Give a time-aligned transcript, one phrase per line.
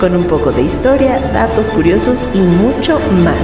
[0.00, 3.36] con un poco de historia, datos curiosos y mucho más.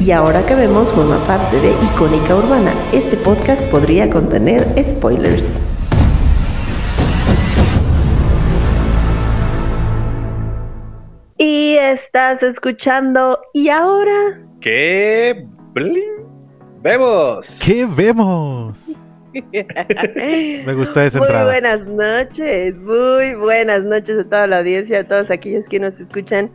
[0.00, 5.60] Y ahora que vemos forma parte de Icónica Urbana, este podcast podría contener spoilers.
[11.38, 14.40] Y estás escuchando ¿Y ahora?
[14.60, 15.46] ¿Qué
[16.82, 17.46] vemos?
[17.64, 18.78] ¿Qué vemos?
[19.34, 21.44] Me gusta esa muy entrada.
[21.50, 26.50] buenas noches, muy buenas noches a toda la audiencia, a todos aquellos que nos escuchan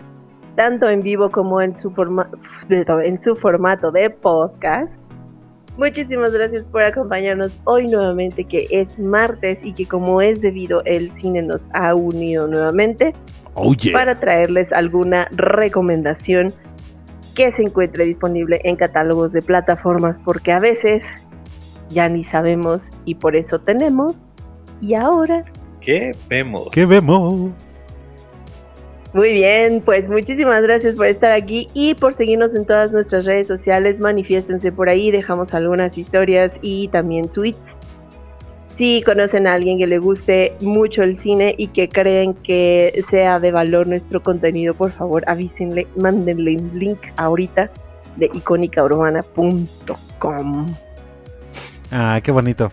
[0.55, 2.29] tanto en vivo como en su, forma
[2.69, 4.93] en su formato de podcast.
[5.77, 11.11] Muchísimas gracias por acompañarnos hoy nuevamente que es martes y que como es debido el
[11.15, 13.13] cine nos ha unido nuevamente
[13.59, 13.91] Oh, yeah.
[13.93, 16.53] para traerles alguna recomendación
[17.38, 21.05] que se encuentre disponible en catálogos de plataformas porque a veces
[21.88, 24.25] ya ni sabemos y por eso tenemos
[24.81, 25.45] y ahora
[25.80, 26.69] ¿Qué vemos?
[26.71, 27.52] ¿Qué vemos?
[29.13, 33.47] Muy bien, pues muchísimas gracias por estar aquí y por seguirnos en todas nuestras redes
[33.47, 33.99] sociales.
[33.99, 37.77] Manifiéstense por ahí, dejamos algunas historias y también tweets.
[38.78, 43.39] Si conocen a alguien que le guste mucho el cine y que creen que sea
[43.39, 47.72] de valor nuestro contenido, por favor avísenle, mándenle un link ahorita
[48.17, 50.75] de icónicaurbana.com.
[51.89, 52.70] Ah, qué bonito.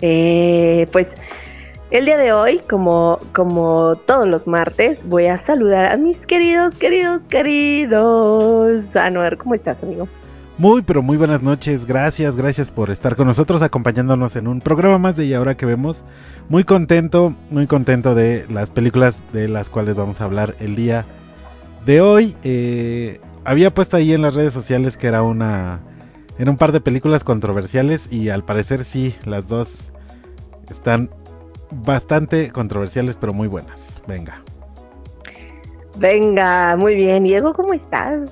[0.00, 1.14] Eh, pues
[1.92, 6.74] el día de hoy, como, como todos los martes, voy a saludar a mis queridos,
[6.74, 8.84] queridos, queridos.
[8.96, 10.08] Anuar, ¿cómo estás, amigo?
[10.58, 11.86] Muy, pero muy buenas noches.
[11.86, 15.66] Gracias, gracias por estar con nosotros, acompañándonos en un programa más de Y ahora que
[15.66, 16.02] vemos.
[16.48, 21.06] Muy contento, muy contento de las películas de las cuales vamos a hablar el día
[21.86, 22.34] de hoy.
[22.42, 25.78] Eh, había puesto ahí en las redes sociales que era una.
[26.38, 29.92] Era un par de películas controversiales y al parecer sí, las dos
[30.70, 31.08] están
[31.70, 33.80] bastante controversiales, pero muy buenas.
[34.08, 34.42] Venga.
[35.96, 37.22] Venga, muy bien.
[37.22, 38.28] Diego, ¿cómo estás?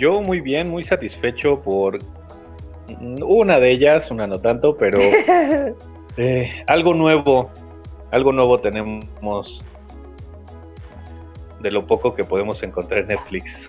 [0.00, 1.98] Yo muy bien, muy satisfecho por
[3.22, 4.98] una de ellas, una no tanto, pero
[6.16, 7.50] eh, algo nuevo,
[8.10, 9.62] algo nuevo tenemos
[11.60, 13.68] de lo poco que podemos encontrar en Netflix.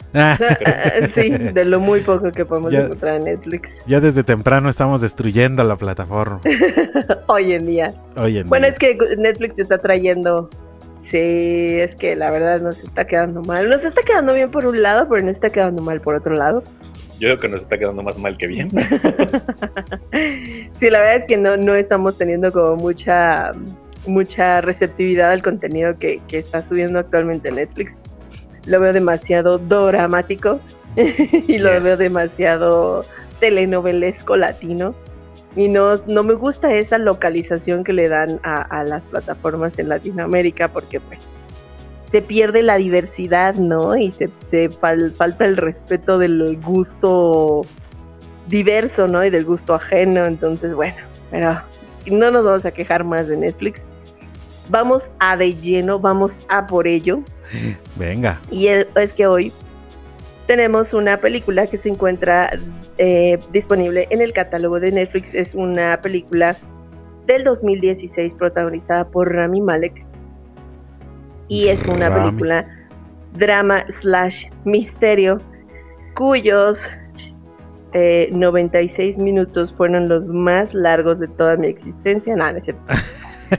[1.14, 5.02] sí, de lo muy poco que podemos Ya- encontrar en Netflix Ya desde temprano estamos
[5.02, 6.40] destruyendo la plataforma.
[7.28, 7.94] hoy en día.
[8.16, 8.74] Hoy en Bueno, día.
[8.74, 10.50] es que Netflix está trayendo.
[11.12, 13.70] Sí, es que la verdad nos está quedando mal.
[13.70, 16.64] Nos está quedando bien por un lado, pero nos está quedando mal por otro lado.
[17.20, 18.70] Yo creo que nos está quedando más mal que bien.
[20.80, 23.52] sí, la verdad es que no, no estamos teniendo como mucha
[24.08, 27.96] mucha receptividad al contenido que, que está subiendo actualmente Netflix.
[28.66, 30.60] Lo veo demasiado dramático
[30.96, 31.84] y lo Yes.
[31.84, 33.06] veo demasiado
[33.40, 34.96] telenovelesco latino.
[35.56, 39.90] Y no, no me gusta esa localización que le dan a, a las plataformas en
[39.90, 41.20] Latinoamérica porque pues
[42.12, 43.96] se pierde la diversidad, ¿no?
[43.98, 47.62] Y se, se fal- falta el respeto del gusto
[48.48, 49.24] diverso, ¿no?
[49.26, 50.26] Y del gusto ajeno.
[50.26, 50.96] Entonces, bueno,
[51.32, 51.62] pero
[52.08, 53.86] no nos vamos a quejar más de Netflix.
[54.70, 57.22] Vamos a de lleno, vamos a por ello.
[57.96, 58.40] Venga.
[58.50, 59.52] Y el- es que hoy
[60.52, 62.52] tenemos una película que se encuentra
[62.98, 65.34] eh, disponible en el catálogo de Netflix.
[65.34, 66.58] Es una película
[67.26, 70.06] del 2016 protagonizada por Rami Malek.
[71.48, 72.26] Y es una Rami.
[72.26, 72.68] película
[73.38, 75.40] drama slash misterio
[76.16, 76.92] cuyos
[77.94, 82.36] eh, 96 minutos fueron los más largos de toda mi existencia.
[82.36, 82.84] Nada, no es cierto.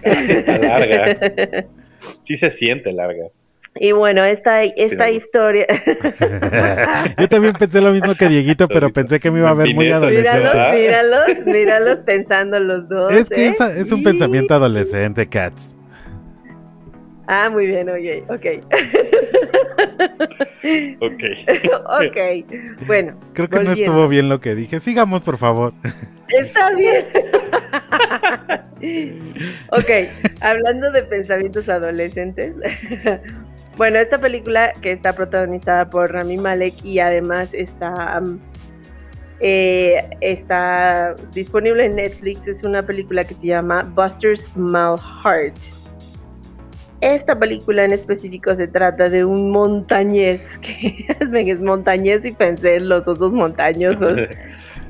[0.03, 1.67] Está larga.
[2.25, 3.29] Sí se siente larga.
[3.77, 5.15] Y bueno, esta, esta Sí.
[5.15, 5.67] historia...
[7.19, 9.91] Yo también pensé lo mismo que Dieguito, pero pensé que me iba a ver muy
[9.91, 10.41] adolescente.
[10.41, 13.13] míralos, míralos, míralos pensando los dos.
[13.13, 13.49] Es que ¿eh?
[13.49, 15.75] es, es un pensamiento adolescente, Cats.
[17.29, 18.47] Ah, muy bien, ok, ok.
[21.01, 21.23] Ok.
[22.07, 23.19] ok, bueno.
[23.33, 24.81] Creo que no estuvo bien lo que dije.
[24.81, 25.73] Sigamos, por favor.
[26.29, 27.07] Está bien.
[29.71, 29.91] ok,
[30.41, 32.55] hablando de pensamientos adolescentes.
[33.77, 38.39] Bueno, esta película que está protagonizada por Rami Malek y además está um,
[39.45, 42.47] Eh, está disponible en Netflix.
[42.47, 45.57] Es una película que se llama Buster's Small Heart.
[47.01, 51.07] Esta película en específico se trata de un montañés que
[51.51, 54.21] es montañés y pensé en los osos montañosos.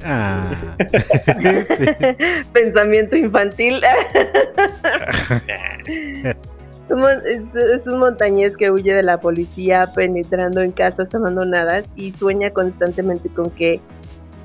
[0.05, 0.77] Ah.
[2.53, 3.81] Pensamiento infantil.
[7.55, 13.29] Es un montañés que huye de la policía penetrando en casas abandonadas y sueña constantemente
[13.31, 13.81] con que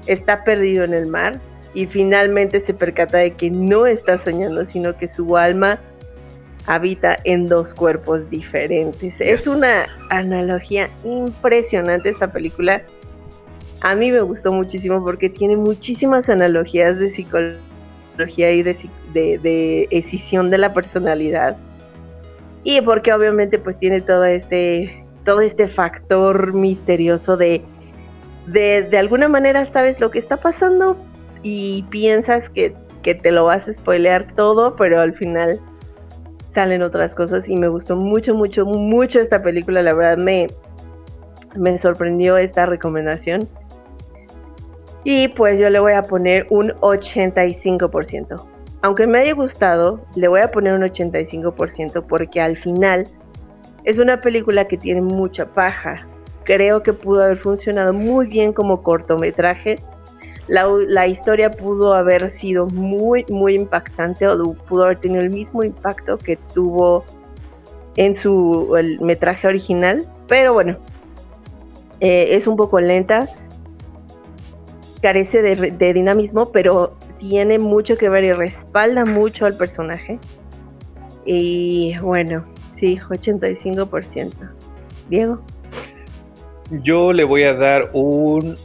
[0.05, 1.39] está perdido en el mar
[1.73, 5.79] y finalmente se percata de que no está soñando, sino que su alma
[6.65, 9.19] habita en dos cuerpos diferentes.
[9.19, 12.81] Es una analogía impresionante esta película.
[13.81, 18.75] A mí me gustó muchísimo porque tiene muchísimas analogías de psicología y de,
[19.13, 21.57] de, de escisión de la personalidad
[22.67, 27.63] y porque obviamente pues tiene todo este todo este factor misterioso de
[28.45, 30.97] de, de alguna manera sabes lo que está pasando
[31.43, 35.61] y piensas que, que te lo vas a spoilear todo, pero al final
[36.53, 40.47] salen otras cosas y me gustó mucho, mucho, mucho esta película, la verdad me,
[41.55, 43.47] me sorprendió esta recomendación.
[45.05, 50.41] Y pues yo le voy a poner un 85% aunque me haya gustado, le voy
[50.41, 53.07] a poner un 85% porque al final
[53.83, 56.07] es una película que tiene mucha paja.
[56.43, 59.77] Creo que pudo haber funcionado muy bien como cortometraje.
[60.47, 66.17] La, historia pudo haber sido muy, muy impactante o pudo haber tenido el mismo impacto
[66.17, 67.03] que tuvo
[67.97, 70.07] en su metraje original.
[70.27, 70.77] Pero bueno,
[71.99, 73.27] eh, es un poco lenta,
[75.01, 80.19] carece de dinamismo, pero tiene mucho que ver y respalda mucho al personaje.
[81.25, 84.33] Y bueno, sí, 85%.
[85.09, 85.41] Diego.
[86.83, 88.57] Yo le voy a dar un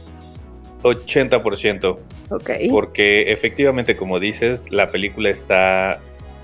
[0.83, 1.97] 80%.
[2.29, 2.49] Ok.
[2.69, 5.99] Porque efectivamente, como dices, la película está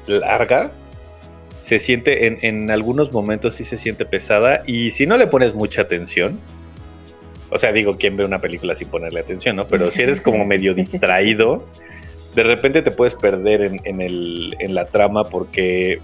[0.08, 0.72] larga.
[1.62, 4.64] Se siente, en, en algunos momentos sí se siente pesada.
[4.66, 6.40] Y si no le pones mucha atención,
[7.52, 9.66] o sea, digo, ¿quién ve una película sin ponerle atención, no?
[9.68, 11.66] Pero si eres como medio distraído,
[12.36, 16.00] de repente te puedes perder en, el, en la trama porque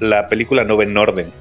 [0.00, 1.32] la película no ve en orden.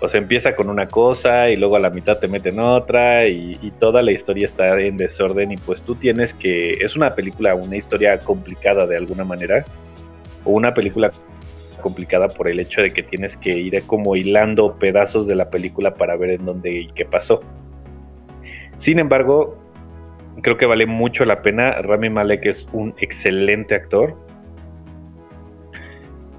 [0.00, 3.58] O sea, empieza con una cosa y luego a la mitad te meten otra y,
[3.60, 6.72] y, toda la historia está en desorden y pues tú tienes que...
[6.72, 9.64] Es una película, una historia complicada de alguna manera.
[10.44, 11.10] O una película
[11.80, 15.94] complicada por el hecho de que tienes que ir como hilando pedazos de la película
[15.94, 17.40] para ver en dónde y qué pasó.
[18.78, 19.58] Sin embargo,
[20.42, 21.82] creo que vale mucho la pena.
[21.82, 24.16] Rami Malek es un excelente actor.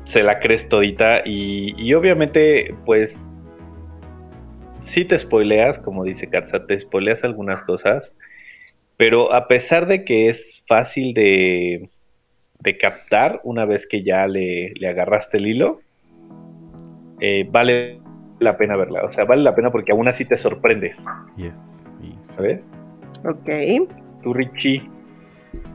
[0.05, 3.29] Se la crees todita y, obviamente, pues,
[4.81, 8.17] si te spoileas, como dice Katza, te spoileas algunas cosas,
[8.97, 11.89] pero a pesar de que es fácil de,
[12.59, 15.81] de captar una vez que ya le, agarraste el hilo,
[17.19, 18.01] eh, vale
[18.39, 19.03] la pena verla.
[19.03, 21.05] O sea, vale la pena porque aún así te sorprendes.
[22.35, 22.73] ¿Sabes?
[23.25, 23.49] Ok.
[24.23, 24.89] Tu Richie.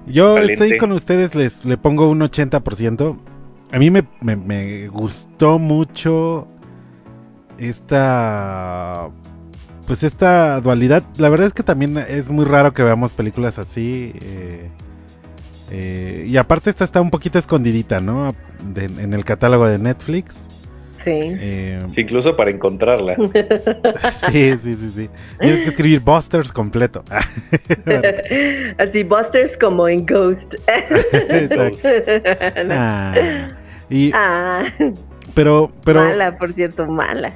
[0.06, 3.18] Yo estoy con ustedes, les le pongo un 80%.
[3.72, 6.46] A mí me, gustó mucho
[7.58, 9.08] esta
[9.86, 11.02] pues esta dualidad.
[11.16, 14.12] La verdad es que también es muy raro que veamos películas así.
[14.20, 14.70] Eh,
[15.70, 18.34] eh, y aparte esta está un poquito escondidita, ¿no?
[18.76, 20.46] en el catálogo de Netflix.
[21.10, 22.00] Eh, sí.
[22.00, 23.16] incluso para encontrarla.
[24.10, 25.10] sí, sí, sí, sí.
[25.40, 27.04] Tienes que escribir Busters completo.
[28.78, 30.54] Así, Busters como en Ghost.
[31.12, 31.88] Exacto.
[32.70, 33.48] Ah,
[33.88, 34.64] y, ah.
[35.34, 36.02] Pero, pero.
[36.02, 37.32] Mala, por cierto, mala.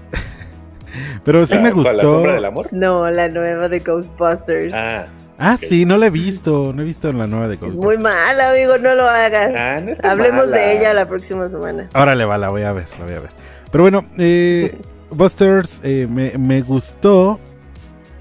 [1.25, 1.92] Pero sí me gustó.
[1.92, 2.68] ¿La sombra del amor?
[2.72, 4.75] No, la nueva de Ghostbusters.
[4.75, 5.06] Ah.
[5.40, 7.84] Ah, sí, no la he visto, no he visto en la nueva de Ghostbusters.
[7.84, 9.52] Muy mala, amigo, no lo hagas.
[9.56, 11.88] Ah, Hablemos de ella la próxima semana.
[11.94, 13.30] Órale, va, la voy a ver, la voy a ver.
[13.70, 14.78] Pero bueno, eh,
[15.10, 17.38] Busters eh, me, gustó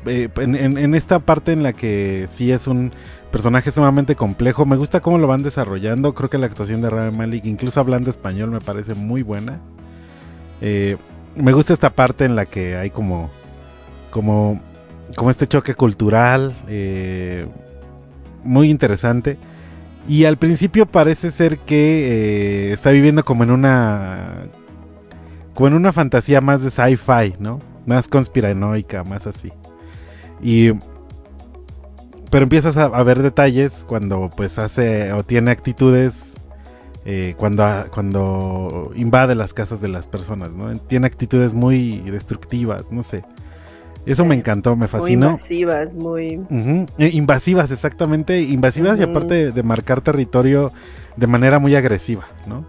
[0.06, 2.92] eh, en, esta parte en la que sí es un
[3.32, 4.66] personaje sumamente complejo.
[4.66, 6.14] Me gusta cómo lo van desarrollando.
[6.14, 9.62] Creo que la actuación de Rami Malik, incluso hablando español, me parece muy buena.
[10.62, 13.30] me gusta esta parte en la que hay como,
[14.12, 14.62] como,
[15.16, 16.56] como este choque cultural.
[18.44, 19.38] muy interesante.
[20.10, 24.48] Y al principio parece ser que está viviendo como en una
[25.58, 27.60] como en una fantasía más de sci-fi, ¿no?
[27.88, 29.52] Más conspiranoica, más así.
[30.40, 30.70] Y
[32.30, 36.36] pero empiezas a, ver detalles cuando pues hace o tiene actitudes
[37.06, 40.78] eh, cuando, cuando invade las casas de las personas, ¿no?
[40.82, 43.24] Tiene actitudes muy destructivas, no sé.
[44.06, 45.32] Eso me encantó, me fascinó.
[45.32, 46.46] Muy invasivas, muy...
[47.00, 50.72] Eh, invasivas, exactamente, invasivas y aparte de, marcar territorio
[51.16, 52.64] de manera muy agresiva, ¿no?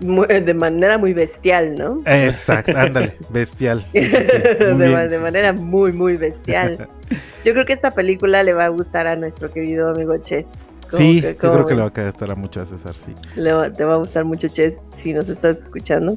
[0.00, 2.02] De manera muy bestial, ¿no?
[2.06, 3.84] Exacto, ándale, bestial.
[3.92, 6.88] de, manera muy, muy bestial.
[7.44, 10.46] Yo creo que esta película le va a gustar a nuestro querido amigo Chess.
[10.90, 13.14] Sí, yo creo que le va a gustar mucho a César, sí.
[13.34, 16.16] te va a gustar mucho Chess si nos estás escuchando.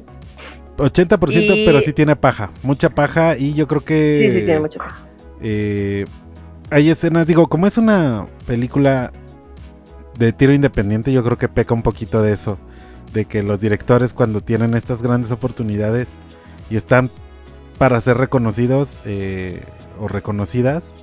[0.78, 4.18] 80%, pero sí tiene paja, mucha paja y yo creo que...
[4.18, 5.06] Sí, sí tiene mucha paja.
[5.42, 6.06] Eh,
[6.70, 9.12] hay escenas, digo, como es una película
[10.18, 12.58] de tiro independiente, yo creo que peca un poquito de eso,
[13.12, 16.16] de que los directores cuando tienen estas grandes oportunidades
[16.70, 17.10] y están
[17.78, 19.62] para ser reconocidos eh,
[20.00, 20.94] o reconocidas,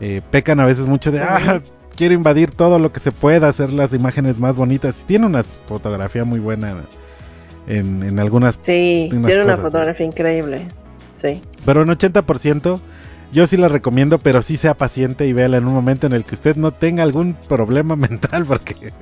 [0.00, 1.62] eh, pecan a veces mucho de, ah,
[1.96, 5.04] quiero invadir todo lo que se pueda, hacer las imágenes más bonitas.
[5.06, 6.76] Tiene una fotografía muy buena
[7.66, 8.56] en, algunas.
[8.56, 10.68] Sí, tiene una fotografía increíble.
[11.16, 11.42] Sí.
[11.64, 12.80] Pero en 80%,
[13.32, 16.24] yo sí la recomiendo, pero sí sea paciente y véala en un momento en el
[16.24, 18.92] que usted no tenga algún problema mental, porque.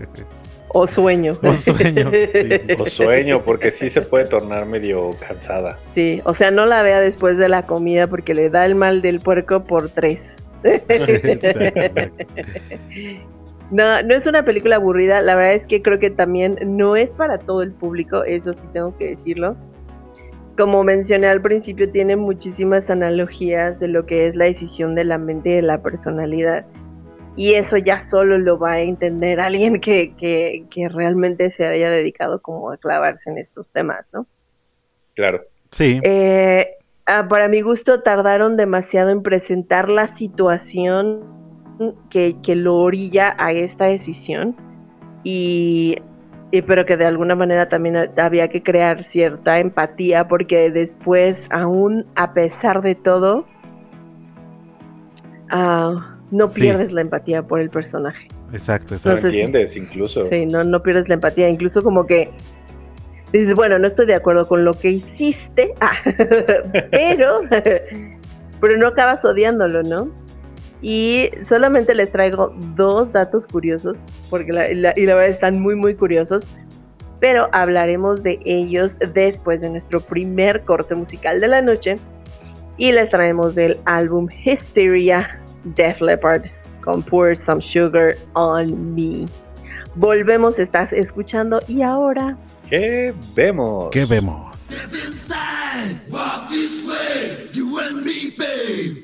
[0.77, 1.39] O sueño.
[1.41, 2.11] O sueño.
[2.81, 5.79] O sueño, porque sí se puede tornar medio cansada.
[5.95, 9.01] Sí, o sea, no la vea después de la comida porque le da el mal
[9.01, 10.37] del puerco por tres.
[13.71, 17.11] No, no es una película aburrida, la verdad es que creo que también no es
[17.11, 19.57] para todo el público, eso sí tengo que decirlo.
[20.59, 25.17] Como mencioné al principio, tiene muchísimas analogías de lo que es la decisión de la
[25.17, 26.67] mente y de la personalidad.
[27.37, 31.91] Y eso ya solo lo va a entender alguien que, que, que realmente se haya
[31.91, 34.27] dedicado como a clavarse en estos temas, ¿no?
[35.15, 35.43] Claro.
[35.71, 36.01] Sí.
[36.05, 36.77] Eh,
[37.07, 41.35] ah, para mi gusto tardaron demasiado en presentar la situación
[42.11, 44.57] que, lo orilla a esta decisión
[45.25, 45.97] y,
[46.67, 52.33] pero que de alguna manera también había que crear cierta empatía porque después aún a
[52.33, 53.47] pesar de todo
[55.51, 58.27] ah, no pierdes la empatía por el personaje.
[58.53, 59.23] Exacto, exacto.
[59.23, 60.25] No entiendes incluso.
[60.25, 62.31] Sí, no, no pierdes la empatía, incluso como que
[63.33, 65.97] dices, bueno, no estoy de acuerdo con lo que hiciste, ah,
[66.91, 67.43] pero,
[68.61, 70.11] pero no acabas odiándolo, ¿no?
[70.83, 73.97] Y solamente les traigo dos datos curiosos,
[74.29, 76.49] porque la, y la verdad están muy, muy curiosos,
[77.21, 81.99] pero hablaremos de ellos después de nuestro primer corte musical de la noche.
[82.77, 86.45] Y les traemos del álbum Hysteria Def Leppard
[86.83, 89.27] con Pour Some Sugar on Me.
[89.95, 92.37] Volvemos, estás escuchando y ahora...
[92.69, 93.91] ¿Qué vemos?
[93.91, 94.55] ¿Qué vemos?
[98.05, 99.04] Living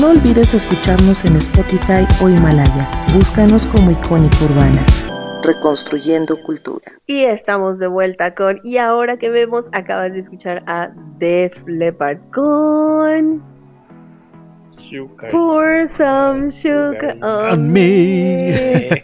[0.00, 2.88] No olvides escucharnos en Spotify o Himalaya.
[3.14, 4.84] Búscanos como Icónica Urbana.
[5.42, 6.92] Reconstruyendo Cultura.
[7.06, 12.18] Y estamos de vuelta con Y ahora que vemos, acabas de escuchar a Def Leppard
[12.34, 13.42] con
[14.80, 15.30] Sugar.
[15.30, 18.88] Pour some sugar on, On me.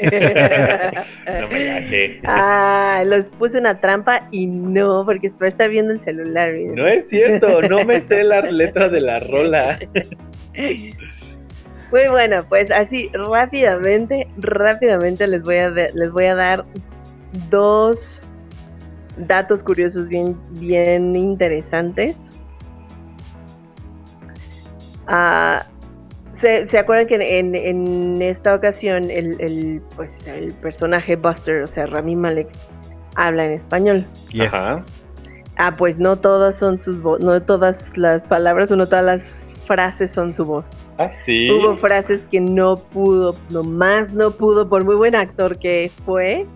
[1.26, 2.20] No me gané.
[2.24, 6.52] Ah, los puse una trampa y no, porque espero estar viendo el celular.
[6.52, 6.74] miren.
[6.74, 9.78] No es cierto, no me sé la letra de la rola.
[10.54, 16.64] Muy bueno, pues así rápidamente, rápidamente les voy a les voy a dar
[17.50, 18.20] dos
[19.16, 22.16] datos curiosos bien, bien interesantes.
[25.06, 25.66] Ah,
[26.40, 31.68] ¿se, se acuerdan que en, en esta ocasión el, el, pues, el personaje Buster, o
[31.68, 32.48] sea, Rami Malek,
[33.16, 34.06] habla en español?
[34.30, 34.52] Yes.
[34.54, 34.84] Ajá.
[35.56, 39.41] Ah, pues no todas son sus no todas las palabras o no todas las
[39.72, 40.66] frases son su voz.
[40.98, 41.50] Ah, sí.
[41.50, 46.46] Hubo frases que no pudo, nomás no pudo, por muy buen actor que fue,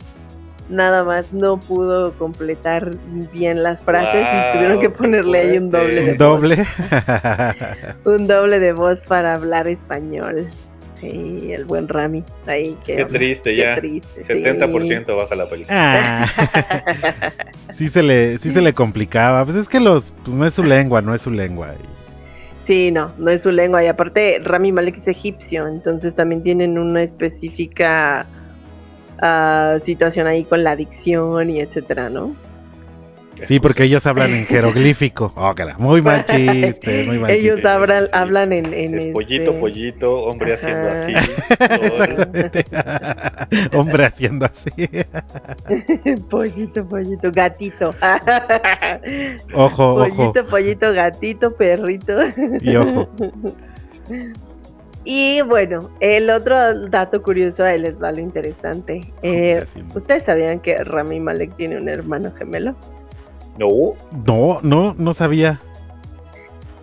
[0.69, 2.91] nada más no pudo completar
[3.33, 6.57] bien las frases Wow, y tuvieron que ponerle ahí un doble de Un doble.
[6.57, 6.67] voz,
[8.05, 10.49] un doble de voz para hablar español.
[11.01, 12.25] Sí, el buen Rami.
[12.47, 13.77] Ahí que Qué triste, qué ya.
[13.77, 14.33] triste, sí.
[14.33, 16.23] 70% baja la película.
[16.25, 17.33] Ah.
[17.71, 19.45] sí se le, sí se le complicaba.
[19.45, 21.73] Pues es que los, pues no es su lengua, no es su lengua.
[22.67, 23.85] Sí, no, no es su lengua.
[23.85, 28.27] Y aparte, Rami Malek es egipcio, entonces también tienen una específica
[29.23, 32.35] ah, situación ahí con la adicción y etcétera, ¿no?
[33.43, 35.33] Sí, porque ellos hablan en jeroglífico.
[35.37, 37.69] Oh, cara, muy mal chiste, muy mal Ellos chiste.
[37.69, 41.13] hablan, hablan en, en Es pollito, este- pollito, hombre haciendo así.
[41.61, 42.65] Exactamente.
[43.77, 44.71] Hombre haciendo así.
[46.31, 47.95] pollito, pollito, gatito.
[49.55, 50.09] Ojo, ojo.
[50.33, 52.13] pollito, pollito, gatito, perrito.
[52.61, 53.09] Y ojo.
[55.05, 59.01] Y bueno, el otro dato curioso, ahí les lo interesante.
[59.23, 62.75] Eh, ¿Ustedes sabían que Rami Malek tiene un hermano gemelo?
[63.59, 63.95] No,
[64.27, 65.61] No, no, no sabía.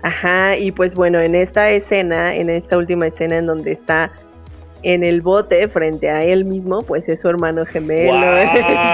[0.02, 4.12] Ajá, y pues bueno, en esta escena, en esta última escena en donde está
[4.82, 8.12] en el bote frente a él mismo, pues es su hermano gemelo.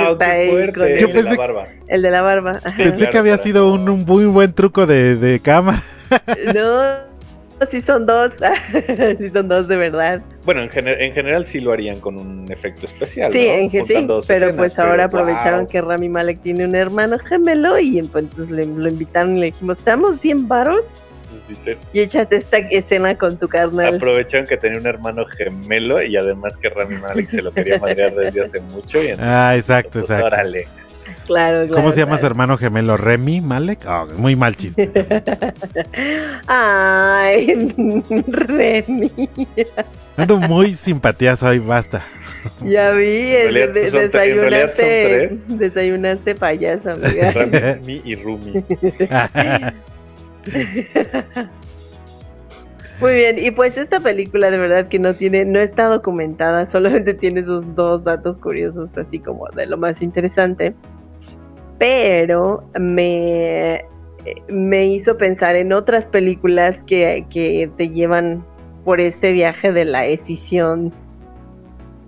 [0.07, 0.71] Yo el,
[1.11, 1.67] pensé- la barba.
[1.87, 2.59] el de la barba.
[2.63, 2.77] Ajá.
[2.83, 5.81] Pensé que había sido un, un muy buen truco de, de cámara.
[6.53, 7.08] No,
[7.71, 8.33] sí son dos.
[9.17, 10.21] sí son dos de verdad.
[10.43, 13.31] Bueno, en, gener- en general sí lo harían con un efecto especial.
[13.31, 13.53] Sí, ¿no?
[13.53, 15.69] en sí, pero escenas, pues pero ahora aprovecharon wow.
[15.69, 19.77] que Rami Malek tiene un hermano gemelo y entonces le, lo invitaron y le dijimos,
[19.79, 20.81] ¿te damos 100 varos?
[21.93, 23.95] Y échate esta escena con tu carnal.
[23.95, 28.13] Aprovecharon que tenía un hermano gemelo y además que Rami Malek se lo quería madrear
[28.13, 29.01] desde hace mucho.
[29.01, 30.25] Y entonces, Ah, exacto, pues, exacto.
[30.27, 30.67] órale.
[31.29, 32.97] Claro, ¿Cómo claro, se llama su hermano gemelo?
[32.97, 33.85] ¿Remy Malek?
[33.87, 34.89] Oh, muy mal chiste.
[36.47, 37.71] Ay,
[38.27, 39.11] Remy.
[40.17, 42.03] Ando muy simpatiazo hoy, basta.
[42.65, 45.57] Ya vi, En realidad de- de- son tre- en realidad son desayunaste, tres.
[45.59, 47.31] desayunaste payaso, amiga.
[47.75, 48.63] Rami y Rumi.
[52.99, 57.13] Muy bien, y pues esta película de verdad que no tiene, no está documentada, solamente
[57.13, 60.73] tiene esos dos datos curiosos, así como de lo más interesante.
[61.79, 63.85] Pero me,
[64.49, 68.45] me hizo pensar en otras películas que, que te llevan
[68.83, 70.93] por este viaje de la escisión.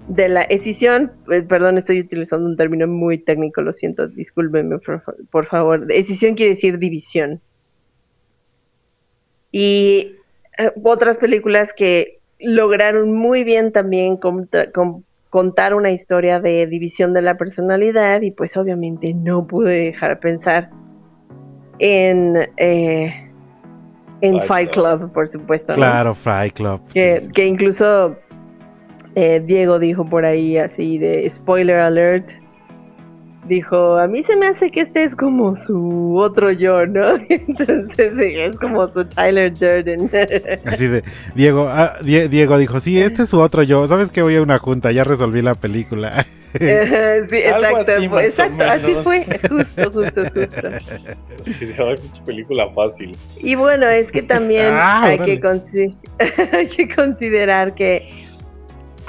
[0.08, 5.02] De la escisión, eh, perdón, estoy utilizando un término muy técnico, lo siento, discúlpenme por,
[5.02, 5.90] fa- por favor.
[5.90, 7.40] Escisión quiere decir división.
[9.54, 10.16] Y
[10.58, 14.18] eh, otras películas que lograron muy bien también
[15.32, 20.70] contar una historia de división de la personalidad y pues obviamente no pude dejar pensar
[21.80, 23.32] en eh,
[24.20, 25.00] en Fight Fight Club.
[25.00, 25.78] Club, por supuesto, ¿no?
[25.78, 26.82] Claro, Fry Club.
[26.88, 27.48] sí, que, sí, que sí.
[27.48, 28.18] incluso
[29.16, 32.30] eh, Diego dijo por ahí así de spoiler alert
[33.48, 38.14] dijo a mí se me hace que este es como su otro yo no entonces
[38.20, 40.10] es como su Tyler Durden
[40.66, 41.04] Así de,
[41.36, 43.88] Diego, ah, Die- Diego dijo, sí, este es su otro yo.
[43.88, 44.92] ¿Sabes que voy a una junta?
[44.92, 46.24] Ya resolví la película.
[46.60, 50.68] sí exacto así, fue- exacto así fue justo justo justo
[51.46, 51.74] Sí,
[52.26, 53.18] película fácil.
[53.40, 55.96] Y bueno, es que también Ah, hay, que consi-
[56.54, 58.21] hay que considerar que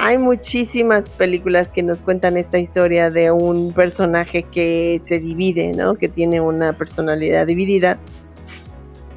[0.03, 5.95] hay muchísimas películas que nos cuentan esta historia de un personaje que se divide, ¿no?
[5.95, 7.99] Que tiene una personalidad dividida.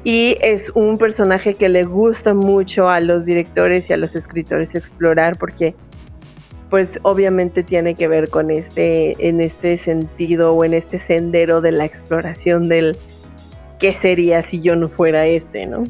[0.04, 4.76] Y es un personaje que le gusta mucho a los directores y a los escritores
[4.76, 5.74] explorar porque
[6.70, 11.72] pues obviamente tiene que ver con este en este sentido o en este sendero de
[11.72, 12.96] la exploración del
[13.80, 15.82] qué sería si yo no fuera este, ¿no?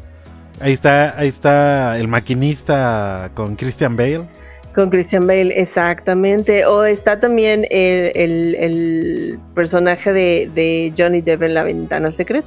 [0.59, 4.46] Ahí está, ahí está el maquinista con Christian Bale.
[4.77, 6.65] Con Christian Bale, exactamente.
[6.67, 12.47] O está también el, el- el personaje de, de Johnny Depp en La Ventana Secreta.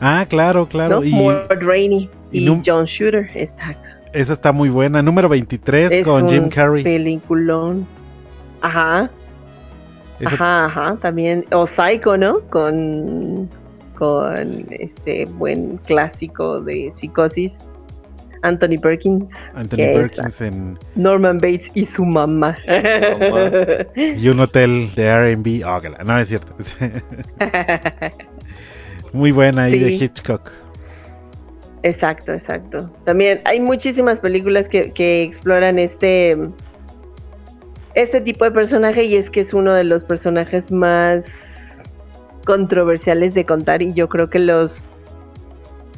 [0.00, 0.96] Ah, claro, claro.
[1.00, 1.04] ¿no?
[1.04, 3.28] Y Mort Rainey y John Shooter.
[3.34, 3.74] Está
[4.12, 5.00] esa está muy buena.
[5.02, 6.84] Número 23 es con un Jim Carrey.
[6.84, 7.86] Peliculón.
[8.60, 9.10] Ajá,
[10.20, 10.96] Esa- ajá, ajá.
[11.00, 11.46] También.
[11.52, 12.40] O Psycho, ¿no?
[12.50, 13.48] Con.
[13.98, 17.58] Con este buen clásico de psicosis.
[18.42, 19.32] Anthony Perkins.
[19.54, 22.56] Anthony Perkins en Norman Bates y su mamá.
[23.96, 25.66] y un hotel de RB.
[25.66, 26.54] Oh, no, es cierto.
[29.12, 29.92] muy buena ahí de.
[29.92, 30.50] Hitchcock.
[31.84, 32.92] Exacto, exacto.
[33.04, 36.36] También hay muchísimas películas que, que exploran este
[37.94, 41.24] este tipo de personaje y es que es uno de los personajes más
[42.44, 44.84] controversiales de contar y yo creo que los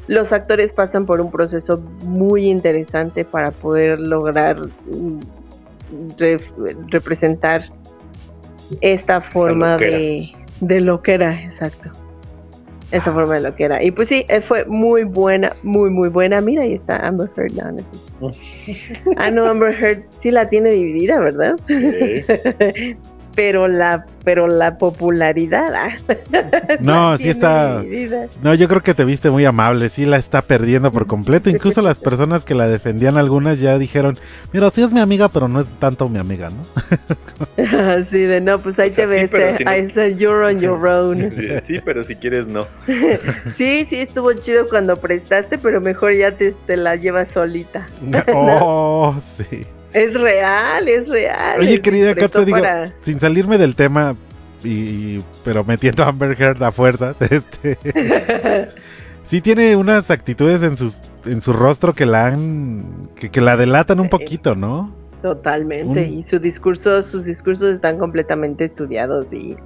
[0.07, 5.21] los actores pasan por un proceso muy interesante para poder lograr mm,
[6.19, 6.39] re-
[6.89, 7.63] representar
[8.81, 9.97] esta forma loquera.
[9.99, 11.91] de, de loquera, exacto.
[12.91, 13.83] Esa forma de loquera.
[13.83, 16.41] Y pues sí, eh, fue muy buena, muy, muy buena.
[16.41, 17.53] Mira, ahí está Amber Heard.
[17.55, 17.83] No, no.
[19.17, 21.57] Ah, no, Amber Heard sí la tiene dividida, ¿verdad?
[21.67, 22.97] Sí.
[23.35, 25.89] pero la pero la popularidad ah,
[26.81, 27.85] No, sí está-.
[28.43, 31.51] No, yo creo que te viste muy amable, sí la está perdiendo por completo.
[31.51, 34.19] Incluso las personas que la defendían algunas ya dijeron,
[34.53, 36.63] mira, sí es mi amiga, pero no es tanto mi amiga, ¿no?
[37.91, 39.81] Así de no, pues ahí O sea, te sí, ves, pero eh, si no- ahí
[39.83, 41.31] está, you're on your own.
[41.31, 42.67] Sí, sí, pero si quieres no.
[43.57, 47.87] Sí, sí, estuvo chido cuando prestaste, pero mejor ya te, te la llevas solita.
[48.33, 49.67] oh, sí.
[49.95, 51.59] Es real, es real.
[51.61, 54.17] Oye, querida Katza, digo, para- sin salirme del tema,
[54.63, 57.79] y, pero metiendo a Amber Heard a fuerzas, este,
[59.23, 63.57] sí tiene unas actitudes en sus en su rostro que la han que, que la
[63.57, 64.93] delatan un poquito, ¿no?
[65.23, 69.57] Totalmente, Un- y su discurso, sus discursos están completamente estudiados y,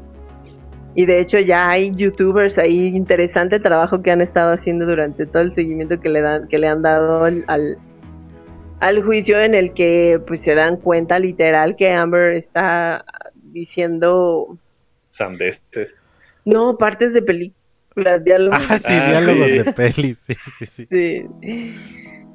[0.95, 5.43] y de hecho ya hay youtubers ahí interesante trabajo que han estado haciendo durante todo
[5.43, 7.77] el seguimiento que le dan, que le han dado al, al,
[8.81, 14.57] al juicio en el que pues se dan cuenta literal que Amber está diciendo
[15.09, 15.97] Sandeces.
[16.45, 18.63] no partes de películas, diálogos.
[18.71, 19.59] Ah, sí, Ah, diálogos sí.
[19.59, 20.87] de pelis, sí, sí, sí.
[20.91, 21.77] Sí.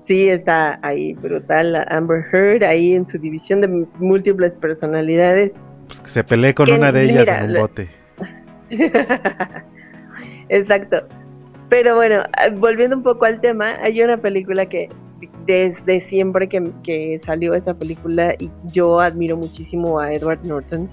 [0.06, 5.54] Sí, está ahí brutal Amber Heard, ahí en su división de múltiples personalidades.
[5.88, 7.90] Pues que se pelee con Que, una de ellas mira, en un bote.
[10.50, 11.08] Exacto.
[11.70, 14.90] Pero bueno, ah, volviendo un poco al tema, hay una película que
[15.46, 20.90] desde siempre que, que salió esa película y yo admiro muchísimo a Edward Norton.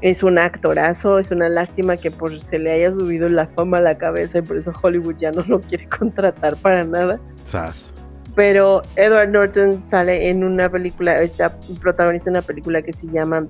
[0.00, 3.80] Es un actorazo, es una lástima que por se le haya subido la fama a
[3.82, 7.20] la cabeza y por eso Hollywood ya no lo quiere contratar para nada.
[7.44, 7.92] Sas.
[8.34, 13.46] Pero Edward Norton sale en una película, ahorita protagoniza una película que se llama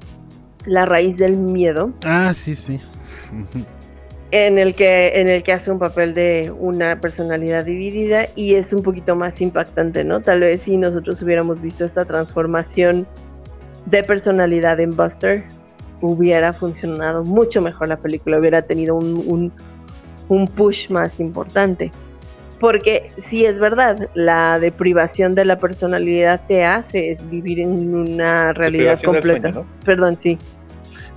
[0.65, 2.81] La raíz del miedo, Ah, sí, sí.
[4.33, 8.73] En el que en el que hace un papel de una personalidad dividida y es
[8.73, 10.21] un poquito más impactante, ¿no?
[10.21, 13.09] Tal vez si nosotros hubiéramos visto esta transformación
[13.87, 15.45] de personalidad en Buster,
[16.01, 19.53] hubiera funcionado mucho mejor la película, hubiera tenido un, un,
[20.29, 21.91] un push más importante.
[22.61, 28.53] Porque sí es verdad, la deprivación de la personalidad te hace es vivir en una
[28.53, 29.51] realidad completa.
[29.51, 30.39] sueño, Perdón, sí.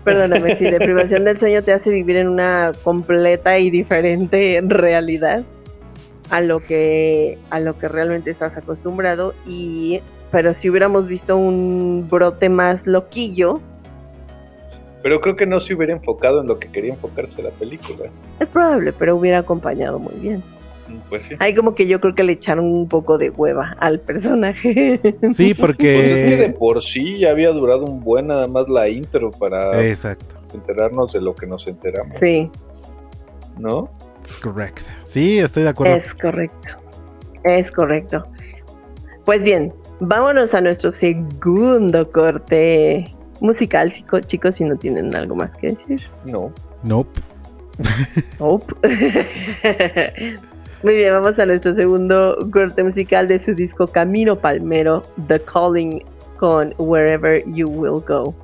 [0.04, 5.44] Perdóname, sí, deprivación del sueño te hace vivir en una completa y diferente realidad
[6.30, 12.08] a lo que a lo que realmente estás acostumbrado y pero si hubiéramos visto un
[12.10, 13.62] brote más loquillo,
[15.04, 18.10] Pero creo que no se hubiera enfocado en lo que quería enfocarse la película.
[18.40, 20.44] es probable, pero hubiera acompañado muy bien.
[21.10, 21.36] Pues sí.
[21.40, 25.00] Hay como que yo creo que le echaron un poco de hueva al personaje.
[25.32, 26.56] Sí, Pues es que de porque...
[26.60, 30.36] por sí ya había durado un buen nada más la intro para Exacto.
[30.54, 32.50] enterarnos de lo que nos enteramos, sí,
[33.58, 33.90] ¿no?
[34.26, 34.84] Es correcto.
[35.04, 35.96] Sí, estoy de acuerdo.
[35.96, 36.70] es correcto.
[37.44, 38.26] Es correcto.
[39.26, 43.06] Pues bien, vámonos a nuestro segundo corte
[43.42, 46.02] musical, chico- chicos, si no tienen algo más que decir.
[46.26, 46.52] No.
[46.84, 47.20] Nope.
[48.40, 48.74] Nope.
[50.84, 56.04] Muy bien, vamos a nuestro segundo corte musical de su disco Camino Palmero, The Calling
[56.38, 58.36] con Wherever You Will Go.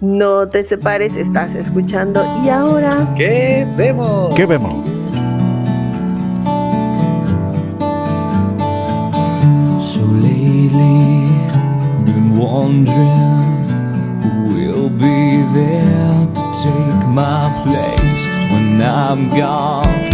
[0.00, 4.32] No te separes, estás escuchando y ahora ¿Qué vemos?
[4.36, 4.86] ¿Qué vemos?
[9.80, 11.30] So lately,
[12.04, 13.64] been wondering
[14.22, 20.13] who will be there to take my place when I'm gone.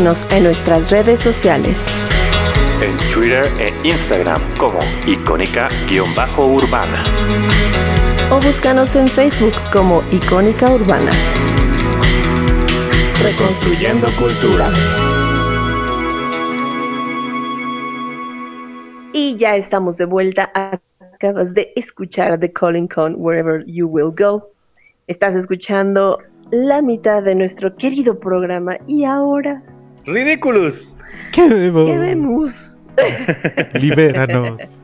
[0.00, 1.84] Síguenos en nuestras redes sociales.
[2.82, 7.04] En Twitter e Instagram como icónica-urbana.
[8.32, 11.10] o búscanos en Facebook como Icónica Urbana.
[13.22, 14.70] Reconstruyendo Cultura.
[19.12, 20.50] Y ya estamos de vuelta.
[21.12, 24.48] Acabas de escuchar The Calling Con Wherever You Will Go.
[25.08, 29.62] Estás escuchando la mitad de nuestro querido programa y ahora,
[30.06, 30.96] ¡Ridículos!
[31.32, 31.86] ¿Qué vemos?
[31.86, 32.76] ¿qué vemos?
[33.74, 34.80] Libéranos.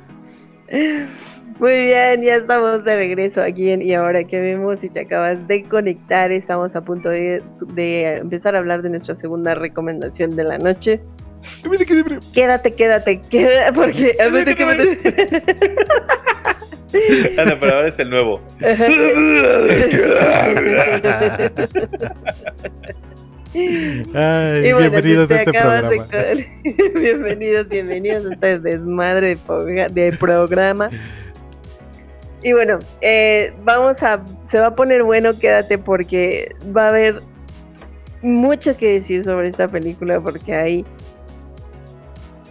[1.58, 5.48] Muy bien, ya estamos de regreso aquí en Y ahora que vemos, si te acabas
[5.48, 7.42] de conectar, estamos a punto de,
[7.74, 11.00] de empezar a hablar de nuestra segunda recomendación de la noche.
[12.34, 14.16] Quédate, quédate, quédate, porque...
[17.38, 18.40] Ah, no, pero ahora es el nuevo.
[23.56, 26.06] Ay, Y bueno, bienvenidos si a te este de programa.
[27.00, 29.38] bienvenidos, bienvenidos a este desmadre
[29.92, 30.90] de programa.
[32.42, 37.22] Y bueno, eh, vamos a, se va a poner bueno, quédate porque va a haber
[38.20, 40.84] mucho que decir sobre esta película porque hay,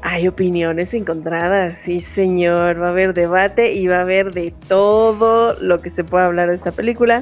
[0.01, 5.53] hay opiniones encontradas, sí señor, va a haber debate y va a haber de todo
[5.61, 7.21] lo que se pueda hablar de esta película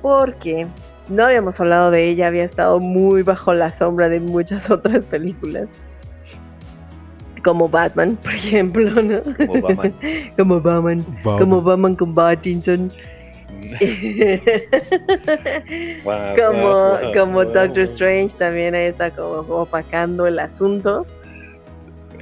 [0.00, 0.66] porque
[1.08, 5.68] no habíamos hablado de ella, había estado muy bajo la sombra de muchas otras películas.
[7.44, 9.20] Como Batman, por ejemplo, ¿no?
[9.36, 9.94] Como Batman.
[10.36, 11.04] como Batman.
[11.24, 11.38] Batman.
[11.38, 12.90] Como Batman con Pattinson.
[16.04, 17.44] Guau, como, como.
[17.44, 21.06] Doctor Strange también ahí está como opacando el asunto.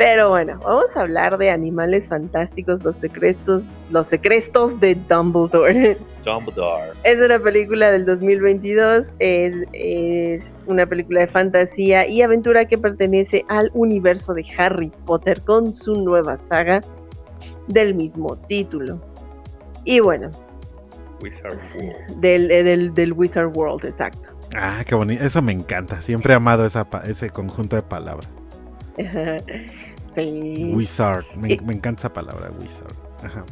[0.00, 5.98] Pero bueno, vamos a hablar de animales fantásticos, los secretos, los secretos de Dumbledore.
[6.24, 6.92] Dumbledore.
[7.04, 13.44] Es una película del 2022, es, es una película de fantasía y aventura que pertenece
[13.50, 16.80] al universo de Harry Potter con su nueva saga
[17.68, 19.02] del mismo título.
[19.84, 20.30] Y bueno,
[21.22, 22.20] Wizard World.
[22.22, 24.30] del, eh, del, del Wizard World, exacto.
[24.56, 25.22] Ah, qué bonito.
[25.22, 26.00] Eso me encanta.
[26.00, 28.30] Siempre he amado esa ese conjunto de palabras.
[30.14, 30.72] Sí.
[30.74, 31.24] Wizard.
[31.36, 32.92] Me, Y- me encanta esa palabra, wizard.
[33.22, 33.44] Ajá.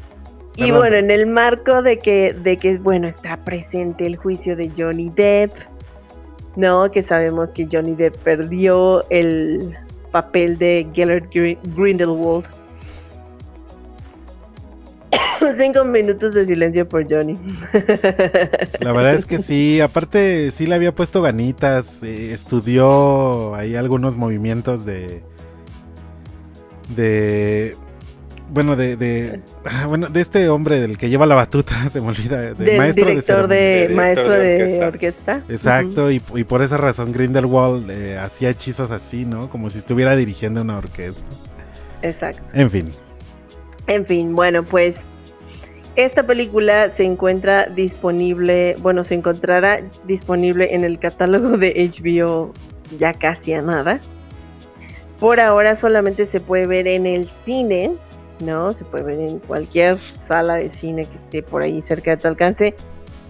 [0.56, 0.78] Y Perdón.
[0.78, 5.08] bueno, en el marco de que, de que, bueno, está presente el juicio de Johnny
[5.14, 5.52] Depp,
[6.56, 6.90] ¿no?
[6.90, 9.76] Que sabemos que Johnny Depp perdió el
[10.10, 12.44] papel de Gellert Gri- Grindelwald.
[15.58, 17.38] Cinco minutos de silencio por Johnny.
[18.80, 24.16] La verdad es que sí, aparte sí le había puesto ganitas, eh, estudió ahí algunos
[24.16, 25.22] movimientos de
[26.88, 27.76] de
[28.50, 32.08] bueno de, de ah, bueno de este hombre del que lleva la batuta se me
[32.08, 34.86] olvida de Del maestro de director de, Director maestro de de orquesta.
[34.86, 35.42] orquesta.
[35.52, 40.16] exacto y, y por esa razón Grindelwald eh, hacía hechizos así no como si estuviera
[40.16, 41.24] dirigiendo una orquesta
[42.02, 42.42] Exacto.
[42.54, 42.92] en fin
[43.86, 44.96] En fin, bueno, pues
[45.96, 52.52] esta película se encuentra disponible, bueno, se encontrará disponible en el catálogo de HBO
[52.98, 53.98] ya casi a nada.
[55.20, 57.92] Por ahora solamente se puede ver en el cine,
[58.40, 58.72] ¿no?
[58.74, 62.28] Se puede ver en cualquier sala de cine que esté por ahí cerca de tu
[62.28, 62.74] alcance.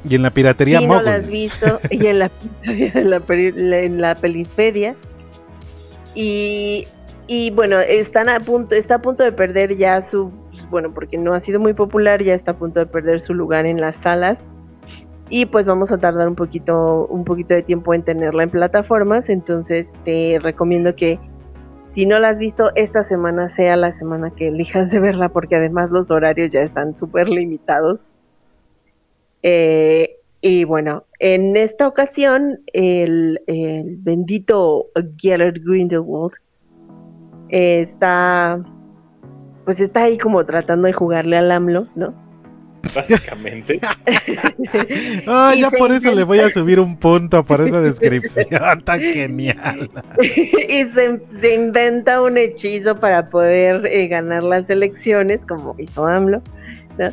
[0.09, 2.31] y en la piratería si no la has visto, y en la,
[2.63, 4.97] en la, en la Pelispedia.
[6.15, 6.87] Y,
[7.27, 10.31] y bueno, están a punto, está a punto de perder ya su,
[10.71, 13.67] bueno, porque no ha sido muy popular, ya está a punto de perder su lugar
[13.67, 14.43] en las salas.
[15.31, 19.29] Y pues vamos a tardar un poquito, un poquito de tiempo en tenerla en plataformas.
[19.29, 21.19] Entonces te recomiendo que
[21.93, 25.57] si no la has visto, esta semana sea la semana que elijas de verla, porque
[25.57, 28.09] además los horarios ya están súper limitados.
[29.43, 36.33] Eh, y bueno, en esta ocasión, el, el bendito Gellert Grindelwald
[37.49, 38.63] eh, está,
[39.65, 42.28] pues está ahí como tratando de jugarle al AMLO, ¿no?
[42.95, 43.81] Básicamente.
[44.59, 49.01] Y ya se por eso le voy a subir un punto por esa descripción tan
[49.01, 49.91] genial.
[50.21, 56.43] y se, se inventa un hechizo para poder eh, ganar las elecciones, como hizo AMLO.
[56.99, 57.11] ¿no?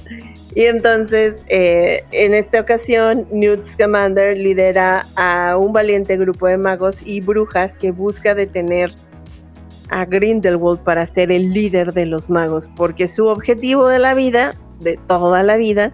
[0.55, 6.97] Y entonces, eh, en esta ocasión, Newt Scamander lidera a un valiente grupo de magos
[7.05, 8.93] y brujas que busca detener
[9.89, 14.55] a Grindelwald para ser el líder de los magos, porque su objetivo de la vida,
[14.79, 15.91] de toda la vida,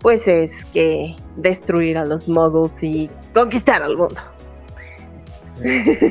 [0.00, 4.20] pues es que destruir a los muggles y conquistar al mundo.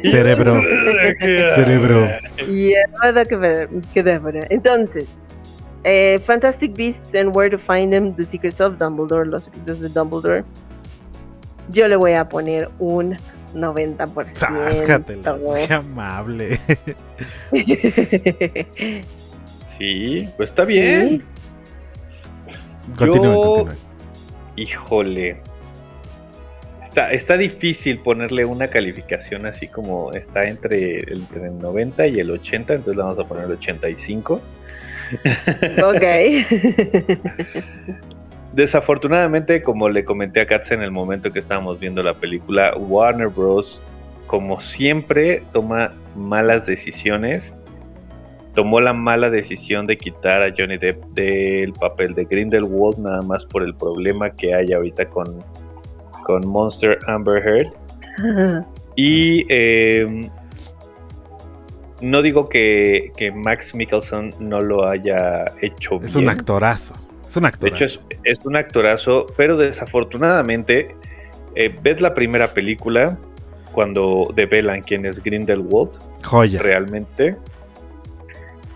[0.04, 0.62] Cerebro,
[1.56, 2.08] cerebro.
[2.48, 4.48] Y nada que ver, que ver.
[4.50, 5.08] Entonces,
[5.84, 9.90] eh, Fantastic Beasts and Where to Find Them, The Secrets of Dumbledore, Los secretos de
[9.90, 10.44] Dumbledore.
[11.70, 13.18] Yo le voy a poner un
[13.56, 14.34] 90%.
[14.34, 16.60] Sáscatelas, qué amable.
[19.80, 21.24] Sí, pues está bien.
[22.98, 23.78] Continúen, Yo- continúen.
[24.56, 25.38] Híjole.
[26.84, 32.20] Está, está difícil ponerle una calificación así como está entre el, entre el 90 y
[32.20, 34.42] el 80, entonces le vamos a poner el 85.
[35.86, 36.04] ok.
[38.54, 43.28] Desafortunadamente, como le comenté a Katz en el momento que estábamos viendo la película, Warner
[43.28, 43.80] Bros.
[44.26, 47.59] como siempre toma malas decisiones.
[48.56, 53.46] Tomó la mala decisión de quitar a Johnny Depp del papel de Grindelwald nada más
[53.46, 55.44] por el problema que hay ahorita con,
[56.26, 57.68] con Monster Amber Heard.
[58.96, 60.30] Y eh,
[62.02, 66.26] no digo que, que Max Mikkelsen no lo haya hecho Es bien.
[66.26, 66.96] un actorazo.
[67.26, 67.86] Es un De actorazo.
[67.86, 70.96] hecho, es, es un actorazo, pero desafortunadamente,
[71.56, 73.18] eh, ves la primera película
[73.72, 75.92] cuando develan quién es Grindelwald
[76.24, 76.62] Joya.
[76.62, 77.38] realmente.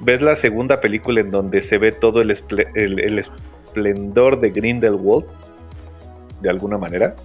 [0.03, 4.49] Ves la segunda película en donde se ve todo el, esple- el- el esplendor de
[4.51, 5.25] Grindelwald,
[6.41, 7.15] de alguna manera.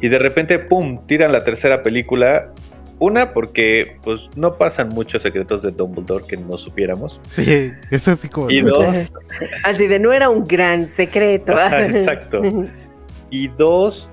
[0.00, 2.52] Y de repente, ¡pum!, tiran la tercera película.
[3.00, 7.20] Una, porque pues no pasan muchos secretos de Dumbledore que no supiéramos.
[7.24, 8.50] Sí, es así como.
[8.50, 9.12] Y dos,
[9.64, 11.52] Así de no era un gran secreto.
[11.52, 12.40] Exacto.
[13.30, 14.08] Y dos,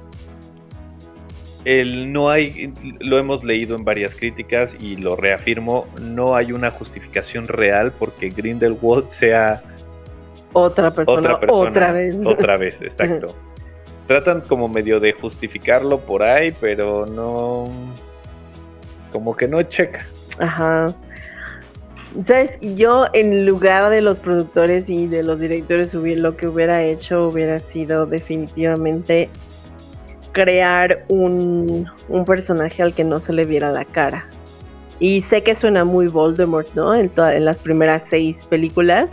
[1.66, 6.72] el no hay, lo hemos leído en varias críticas y lo reafirmo, no hay una
[6.72, 9.62] justificación real porque Grindelwald sea
[10.54, 11.70] Otra persona, otra persona.
[11.70, 12.16] otra vez.
[12.26, 13.36] Otra vez, exacto.
[14.08, 17.72] Tratan como medio de justificarlo por ahí, pero no.
[19.12, 20.06] Como que no checa.
[20.40, 20.94] Ajá.
[22.26, 22.60] ¿Sabes?
[22.62, 27.60] Yo en lugar de los productores y de los directores lo que hubiera hecho hubiera
[27.60, 29.30] sido definitivamente
[30.32, 34.26] crear un, un personaje al que no se le viera la cara.
[35.00, 36.94] Y sé que suena muy Voldemort, ¿no?
[36.94, 39.10] En, toda- en las primeras seis películas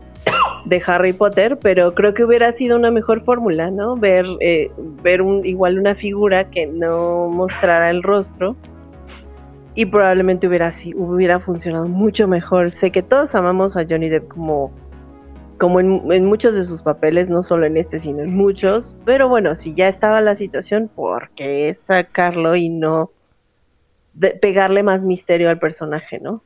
[0.64, 3.96] de Harry Potter, pero creo que hubiera sido una mejor fórmula, ¿no?
[3.96, 4.70] Ver, eh,
[5.02, 8.56] ver un, igual una figura que no mostrara el rostro
[9.76, 12.72] y probablemente hubiera, si- hubiera funcionado mucho mejor.
[12.72, 14.72] Sé que todos amamos a Johnny Depp como,
[15.60, 19.28] como en, en muchos de sus papeles, no solo en este, sino en muchos, pero
[19.28, 23.10] bueno, si ya estaba la situación, ¿por qué sacarlo y no
[24.14, 26.42] de- pegarle más misterio al personaje, no?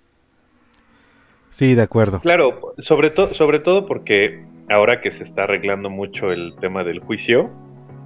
[1.51, 2.19] Sí, de acuerdo.
[2.21, 6.99] Claro, sobre, todo sobre todo porque ahora que se está arreglando mucho el tema del
[6.99, 7.51] juicio,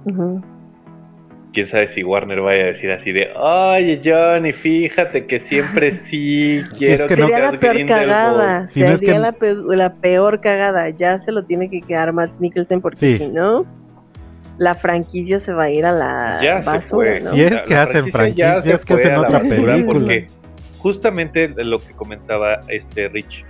[0.05, 0.43] Ujú.
[1.53, 6.61] Quién sabe si Warner vaya a decir así de, oye Johnny, fíjate que siempre sí
[6.77, 8.07] quiero que no- Sería la seas peor Grindelwald".
[8.09, 8.67] cagada.
[8.67, 10.89] Si no es sería que- la, pe- la peor cagada.
[10.89, 13.15] Ya se lo tiene que quedar Matt Mikkelsen porque Sí.
[13.17, 13.65] si no,
[14.57, 17.21] la franquicia se va a ir a la Ya se basura, fue.
[17.21, 17.31] ¿no?
[17.31, 19.77] Si es La- que la hacen franquicias, se es que hacen la otra película.
[19.87, 20.27] Porque
[20.77, 23.45] justamente de lo que comentaba este Rich,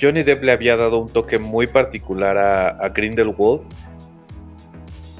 [0.00, 3.62] Johnny Depp le había dado un toque muy particular a, a Grindelwald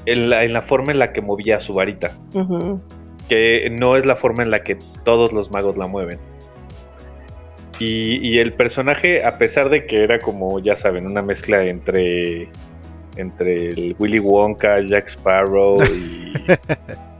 [0.05, 2.11] en la, en la forma en la que movía su varita,
[3.29, 6.19] que no es la forma en la que todos los magos la mueven.
[7.79, 12.49] Y, y el personaje, a pesar de que era como, ya saben, una mezcla entre,
[13.17, 16.33] entre el Willy Wonka, Jack Sparrow y,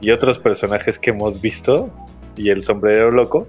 [0.00, 1.90] y otros personajes que hemos visto,
[2.36, 3.46] y el sombrero loco,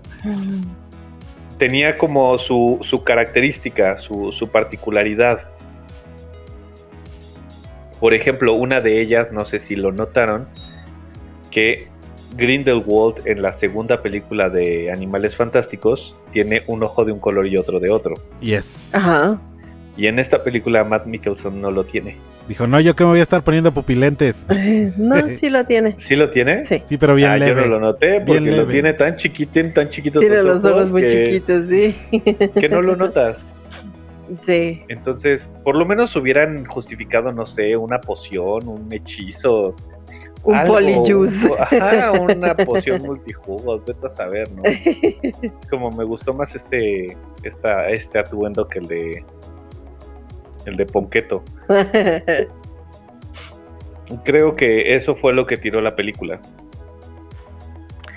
[1.58, 5.42] tenía como su, su característica, su, su particularidad.
[8.00, 10.48] Por ejemplo, una de ellas, no sé si lo notaron,
[11.52, 11.88] que
[12.36, 17.58] Grindelwald en la segunda película de Animales Fantásticos tiene un ojo de un color y
[17.58, 18.16] otro de otro.
[18.42, 18.94] Yes.
[18.94, 19.40] Ajá.
[19.96, 22.18] Y en esta película Matt Mikkelsen no lo tiene.
[22.48, 24.46] Dijo, no, yo que me voy a estar poniendo pupilentes.
[24.98, 25.96] No, sí lo tiene.
[25.98, 26.66] ¿Sí lo tiene?
[26.66, 26.82] Sí.
[26.86, 27.62] Sí, pero bien ah, yo leve.
[27.62, 31.02] no lo noté porque Bien lo tiene tan chiquito, tan chiquitos Tiene los ojos muy
[31.04, 31.96] que, chiquitos, sí.
[32.54, 33.56] que no lo notas.
[34.42, 34.84] Sí.
[34.90, 39.76] Entonces, por lo menos hubieran justificado, no sé, una poción, un hechizo.
[40.44, 41.48] Un algo, polyjuice.
[41.48, 44.64] un- Ajá, una poción multijugos, vete a saber, ¿no?
[44.64, 49.24] Es como me gustó más este, esta, este atuendo que el de
[50.66, 51.44] el de Ponqueto.
[54.24, 56.40] Creo que eso fue lo que tiró la película.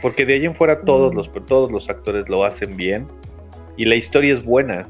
[0.02, 1.16] Porque de ahí en fuera todos Mm.
[1.16, 3.06] los todos los actores lo hacen bien
[3.76, 4.86] y la historia es buena.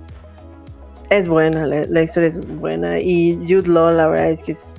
[1.10, 2.98] Es buena, la, la historia es buena.
[3.00, 4.74] Y Jude Law, la verdad es que es,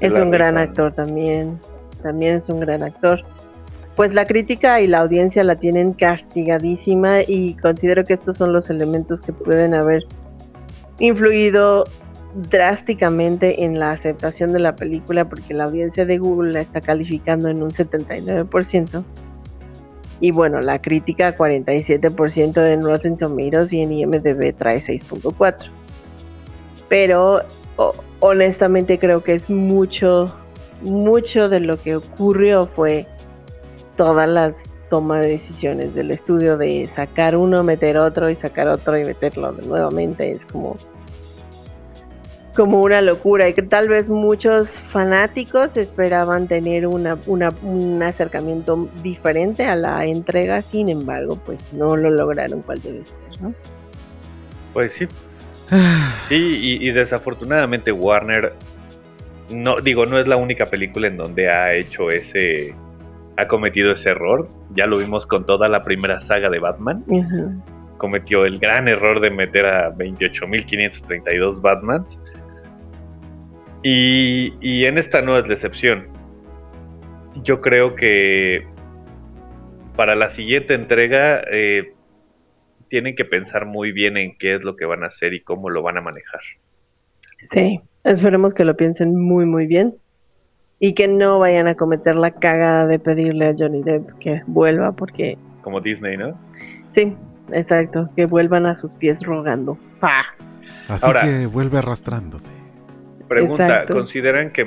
[0.00, 1.60] un gran actor también.
[2.02, 3.20] También es un gran actor.
[3.96, 8.70] Pues la crítica y la audiencia la tienen castigadísima y considero que estos son los
[8.70, 10.02] elementos que pueden haber
[10.98, 11.84] influido
[12.50, 17.48] drásticamente en la aceptación de la película porque la audiencia de Google la está calificando
[17.48, 19.04] en un 79%.
[20.24, 25.68] Y bueno, la crítica 47% en Rotten Tomatoes y en IMDb trae 6.4.
[26.88, 27.42] Pero
[28.20, 30.34] honestamente creo que es mucho,
[30.80, 33.06] mucho de lo que ocurrió fue
[33.98, 34.56] todas las
[34.88, 39.52] tomas de decisiones del estudio de sacar uno, meter otro y sacar otro y meterlo
[39.52, 40.32] nuevamente.
[40.32, 40.78] Es como
[42.54, 48.88] como una locura y que tal vez muchos fanáticos esperaban tener una, una- un acercamiento
[49.02, 53.52] diferente a la entrega, sin embargo, pues no lo lograron cual debe ser, ¿no?
[54.72, 55.06] Pues sí.
[56.28, 58.52] Sí, y, y desafortunadamente Warner,
[59.50, 62.74] no digo, no es la única película en donde ha hecho ese,
[63.36, 64.48] ha cometido ese error.
[64.76, 67.04] Ya lo vimos con toda la primera saga de Batman.
[67.98, 72.18] Cometió el gran error de meter a 28.532 Batmans.
[73.84, 76.08] Y, y en esta no es la excepción.
[77.42, 78.66] Yo creo que
[79.94, 81.92] para la siguiente entrega eh,
[82.88, 85.68] tienen que pensar muy bien en qué es lo que van a hacer y cómo
[85.68, 86.40] lo van a manejar.
[87.50, 89.94] Sí, esperemos que lo piensen muy, muy bien
[90.80, 94.92] y que no vayan a cometer la cagada de pedirle a Johnny Depp que vuelva,
[94.92, 96.38] porque Como Disney, ¿no?
[96.92, 97.14] sí,
[97.52, 99.76] exacto, que vuelvan a sus pies rogando.
[100.88, 102.50] Así Ahora- que vuelve arrastrándose.
[103.34, 103.94] Pregunta, Exacto.
[103.94, 104.66] ¿consideran que,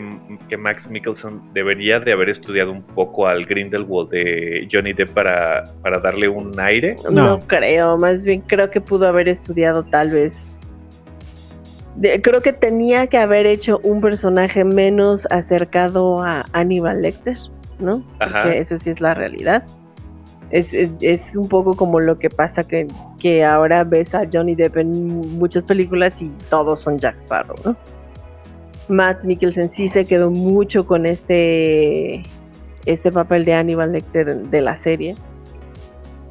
[0.49, 5.73] que Max Mikkelsen debería de haber estudiado un poco al Grindelwald de Johnny Depp para,
[5.81, 6.95] para darle un aire?
[7.11, 7.37] No.
[7.37, 7.39] No.
[7.47, 10.51] creo, más bien creo que pudo haber estudiado tal vez.
[11.95, 17.37] de- creo que tenía que haber hecho un personaje menos acercado a Aníbal Lecter,
[17.79, 18.03] ¿no?
[18.19, 18.41] Ajá.
[18.41, 19.63] Porque esa sí es la realidad.
[20.49, 22.87] Es, es, es un poco como lo que pasa que,
[23.19, 27.75] que ahora ves a Johnny Depp en muchas películas y todos son Jack Sparrow, ¿no?
[28.87, 32.23] Matt Mikkelsen sí se quedó mucho con este,
[32.85, 35.15] este papel de Hannibal Lecter de la serie.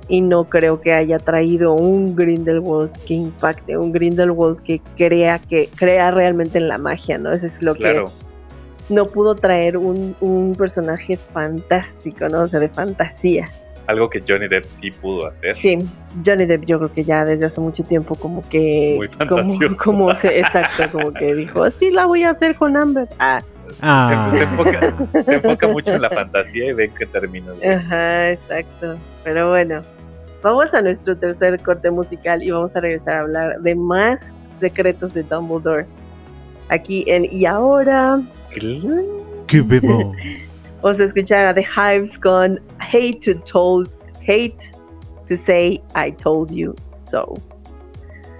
[0.08, 5.68] Y no creo que haya traído un Grindelwald que impacte, un Grindelwald que crea que
[5.74, 7.32] crea realmente en la magia, ¿no?
[7.32, 8.04] Eso es lo Claro.
[8.06, 12.42] que no pudo traer un, un personaje fantástico, ¿no?
[12.42, 13.46] O sea, de fantasía.
[13.86, 15.58] Algo que Johnny Depp sí pudo hacer.
[15.60, 15.78] Sí,
[16.24, 18.94] Johnny Depp yo creo que ya desde hace mucho tiempo como que...
[18.96, 19.82] Muy como, fantasioso.
[19.84, 23.08] como se, exacto, como que dijo, sí la voy a hacer con Amber.
[23.18, 23.40] Ah,
[23.80, 27.52] Ah, Se, se enfoca, se enfoca mucho en la fantasía y ven que termina.
[27.52, 27.72] bien.
[27.74, 28.96] ajá, exacto.
[29.24, 29.82] Pero bueno,
[30.42, 34.20] vamos a nuestro tercer corte musical y vamos a regresar a hablar de más
[34.60, 35.86] secretos de Dumbledore.
[36.68, 38.20] Aquí en Y ahora
[39.46, 40.16] ¿qué vemos?
[40.86, 43.90] Vamos a escuchar a The Hives con Hate to told
[44.24, 44.72] Hate
[45.26, 47.34] to say I told you so.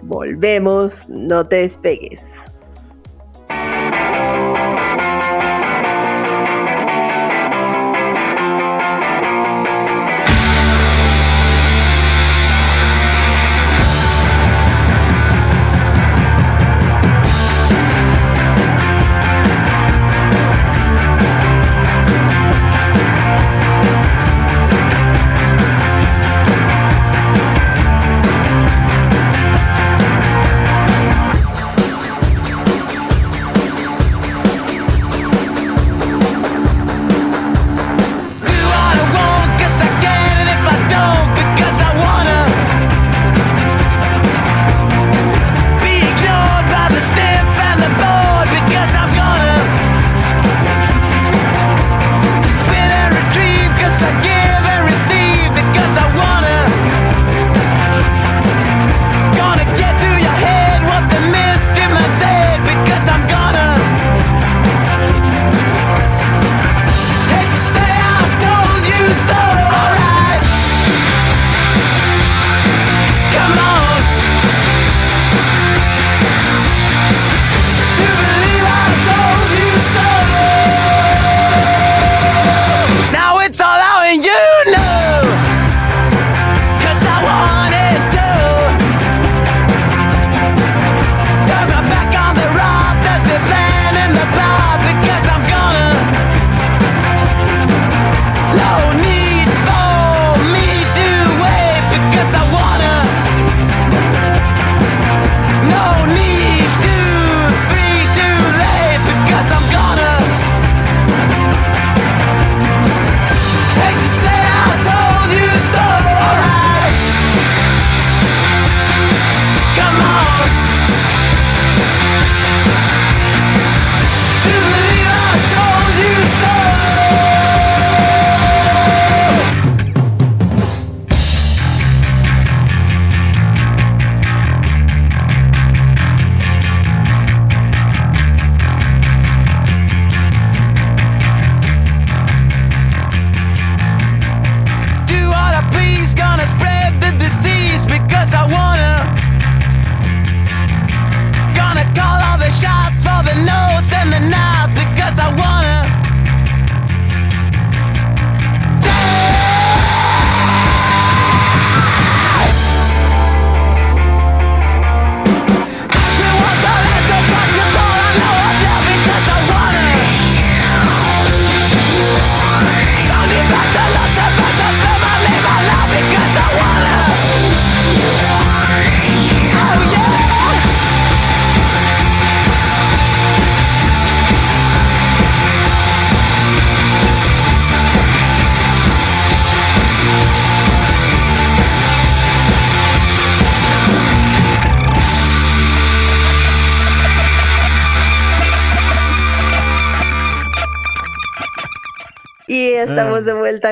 [0.05, 2.21] Volvemos, no te despegues.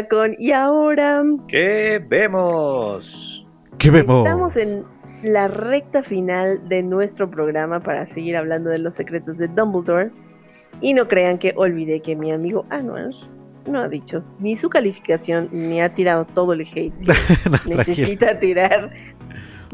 [0.03, 3.47] Con Y ahora ¿Qué vemos?
[3.79, 4.27] ¿Qué vemos?
[4.27, 4.85] estamos en
[5.23, 10.11] la recta final de nuestro programa para seguir hablando de los secretos de Dumbledore.
[10.81, 13.11] Y no crean que olvidé que mi amigo Anwar
[13.67, 17.77] no ha dicho ni su calificación ni ha tirado todo el hate tranquilo.
[17.79, 18.91] necesita tirar.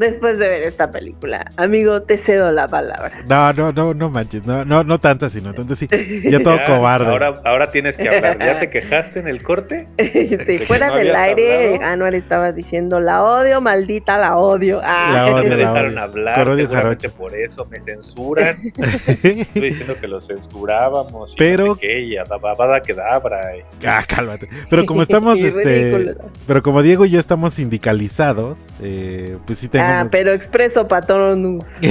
[0.01, 1.49] Después de ver esta película.
[1.55, 3.11] Amigo, te cedo la palabra.
[3.29, 5.87] No, no, no, no manches, no, no, no tanto así, no tanto así.
[6.29, 7.07] Ya todo Ya, cobarde.
[7.09, 8.37] Ahora, ahora tienes que hablar.
[8.39, 9.87] ¿Ya te quejaste en el corte?
[9.97, 11.91] sí, que fuera no del aire, hablado.
[11.93, 14.81] Anuar estaba diciendo, la odio, maldita, la odio.
[14.83, 15.11] Ah.
[15.13, 16.01] La No odio, me la dejaron odio.
[16.01, 18.57] hablar, seguramente por eso me censuran.
[18.77, 21.33] Estoy diciendo que lo censurábamos.
[21.33, 23.39] Y Pero- No sé y Adabada Kedabra.
[23.57, 24.47] y- Ah, cálmate.
[24.69, 25.63] Pero como estamos, Sí, este,
[25.97, 26.29] ridículo.
[26.47, 31.63] pero como Diego y yo estamos sindicalizados, eh, pues sí Ah, pero expreso patronus.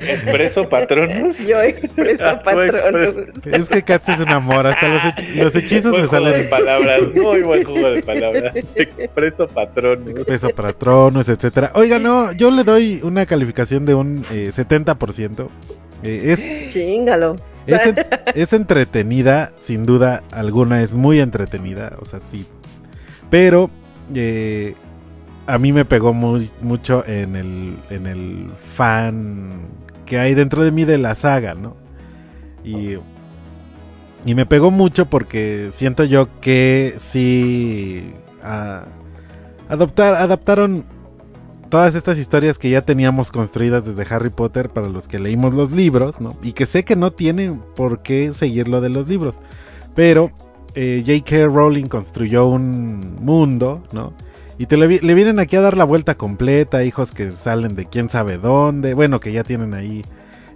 [0.00, 1.38] Expreso Patronus.
[1.46, 3.14] Yo expreso Ah, patronus.
[3.44, 6.32] Es que Katz es un amor, hasta los, he- los hechizos Buen le juego de
[6.34, 8.54] salen palabras, muy buen juego de palabras.
[8.74, 10.10] Expreso Patronus.
[10.10, 11.70] expreso patronus, etcétera.
[11.74, 15.48] Oiga, no, yo le doy una calificación de un eh, 70%.
[16.02, 17.36] Eh, es, Chingalo.
[17.66, 17.96] es, en-
[18.34, 22.46] es entretenida, sin duda alguna, es muy entretenida, o sea, sí.
[23.30, 23.70] Pero
[24.14, 24.74] eh,
[25.48, 29.66] a mí me pegó muy, mucho en el, en el fan
[30.04, 31.74] que hay dentro de mí de la saga, ¿no?
[32.62, 32.96] Y,
[34.26, 38.84] y me pegó mucho porque siento yo que sí ah,
[39.70, 40.84] adoptar, adaptaron
[41.70, 45.70] todas estas historias que ya teníamos construidas desde Harry Potter para los que leímos los
[45.70, 46.36] libros, ¿no?
[46.42, 49.36] Y que sé que no tienen por qué seguir lo de los libros.
[49.94, 50.30] Pero
[50.74, 51.46] eh, J.K.
[51.46, 54.12] Rowling construyó un mundo, ¿no?
[54.58, 57.76] Y te le, vi- le vienen aquí a dar la vuelta completa, hijos que salen
[57.76, 60.04] de quién sabe dónde, bueno, que ya tienen ahí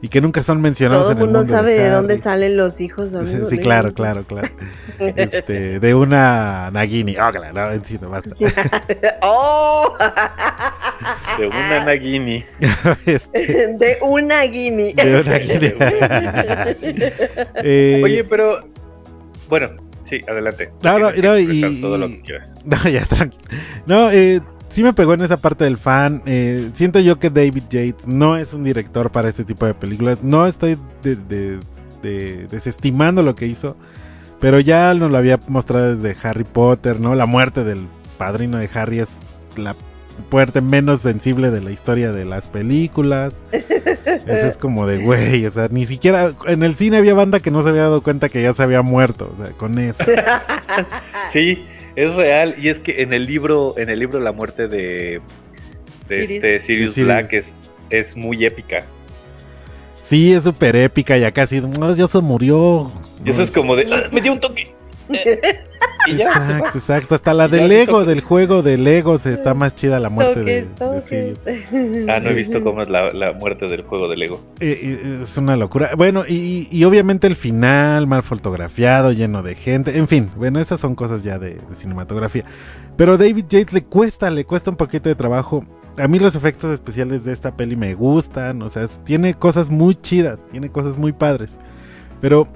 [0.05, 2.57] y que nunca son mencionados Todo en el el mundo mundo sabe de, dónde salen
[2.57, 3.47] los hijos, amigo.
[3.49, 3.63] Sí, ¿no?
[3.63, 4.49] claro, claro, claro.
[4.99, 7.13] Este, de una Nagini.
[7.13, 8.35] Oh, claro, no, en sí, no, basta.
[9.23, 9.95] ¡Oh!
[11.39, 12.45] De una Nagini.
[13.07, 14.95] Este, de una guinea.
[15.05, 15.73] de una Nagini.
[17.63, 18.65] Eh, Oye, pero.
[19.49, 19.71] Bueno,
[20.19, 20.71] sí, adelante.
[20.83, 22.55] No, no, no, y- Todo lo que quieras.
[22.65, 23.43] No, ya, tranquilo.
[23.87, 26.23] No, eh, sí me pegó en esa parte del fan.
[26.27, 30.23] eh, siento yo que David Yates no es un director para este tipo de películas.
[30.23, 31.59] No estoy de- de-
[32.03, 33.77] de- desestimando lo que hizo.
[34.41, 37.15] Pero ya nos lo había mostrado desde Harry Potter, ¿no?
[37.15, 37.87] La muerte del
[38.19, 39.21] padrino de Harry es
[39.57, 39.77] la
[40.31, 43.43] muerte menos sensible de la historia de las películas.
[43.53, 47.51] Eso es como de, güey, o sea, ni siquiera en el cine había banda que
[47.51, 50.05] no se había dado cuenta que ya se había muerto, o sea, con eso.
[51.33, 51.65] Sí,
[51.97, 52.55] es real.
[52.59, 55.21] Y es que en el libro, en el libro La muerte de,
[56.09, 56.31] de Sirius.
[56.45, 56.97] este Sirius.
[56.99, 57.59] Black es,
[57.91, 58.85] es muy épica.
[60.03, 62.91] Sí, es súper épica y acá sí, no, ya se murió.
[63.25, 63.85] Y eso No, es como de.
[63.93, 64.75] "Ah, me dio un toque.
[66.09, 67.15] Exacto, exacto.
[67.15, 70.09] Hasta la Y ya de le Lego, del juego de Legos, está más chida la
[70.11, 71.39] muerte de, Toques, de Sirius.
[71.39, 72.09] toques.
[72.09, 74.41] Ah, no he visto cómo es la, la muerte del juego de Lego.
[74.61, 75.91] Eh, eh, es una locura.
[75.97, 79.97] Bueno, y, y obviamente el final, mal fotografiado, lleno de gente.
[79.97, 82.45] En fin, bueno, esas son cosas ya de, de cinematografía.
[82.97, 85.65] Pero David Yates le cuesta, le cuesta un poquito de trabajo.
[85.99, 88.61] A mí los efectos especiales de esta peli me gustan.
[88.63, 91.59] O sea, es- tiene cosas muy chidas, tiene cosas muy padres.
[92.21, 92.47] Pero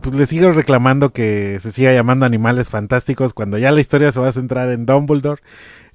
[0.00, 4.20] pues le sigo reclamando que se siga llamando Animales Fantásticos cuando ya la historia se
[4.20, 5.42] va a centrar en Dumbledore.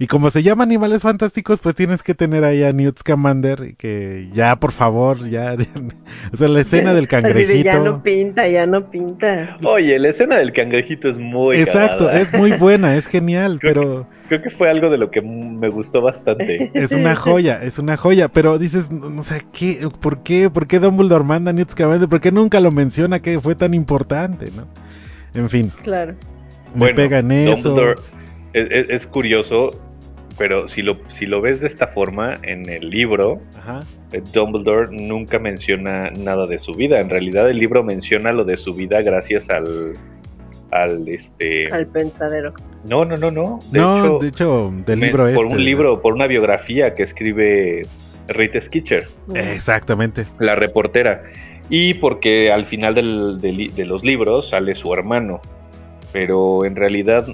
[0.02, 3.74] Y como se llama Animales Fantásticos, pues tienes que tener ahí a Newt Scamander y
[3.76, 5.56] que ya, por favor, ya...
[6.34, 7.64] o sea, la escena del cangrejito...
[7.66, 9.56] ya no pinta, ya no pinta.
[9.64, 11.58] Oye, la escena del cangrejito es muy.
[11.58, 12.20] Exacto, cagada.
[12.20, 15.70] es muy buena, es genial, Creo pero Creo que fue algo de lo que me
[15.70, 16.72] gustó bastante.
[16.74, 18.28] es una joya, es una joya.
[18.30, 19.88] Pero dices, no, o sea, ¿qué?
[20.00, 20.50] ¿Por qué?
[20.50, 22.10] ¿Por qué Dumbledore manda a Newt Scamander?
[22.10, 24.68] ¿Por qué nunca lo menciona que fue tan importante, no?
[25.40, 26.16] En fin, Claro.
[26.74, 27.70] me Bueno, pega en eso.
[27.70, 28.00] Dumbledore
[28.54, 29.78] es, es- es curioso,
[30.38, 33.82] pero si lo, si lo ves de esta forma en el libro, Ajá.
[34.12, 37.00] eh, Dumbledore nunca menciona nada de su vida.
[37.00, 39.94] En realidad el libro menciona lo de su vida gracias al
[40.72, 42.54] al este Al pensadero.
[42.86, 45.56] no no no no de no, hecho, de hecho, del me- libro por este.
[45.58, 47.86] un libro por una biografía que escribe
[48.30, 50.26] Rita Skeeter Exactamente.
[50.40, 51.24] la reportera
[51.70, 55.42] y porque al final del- del- de los libros sale su hermano
[56.14, 57.28] pero en realidad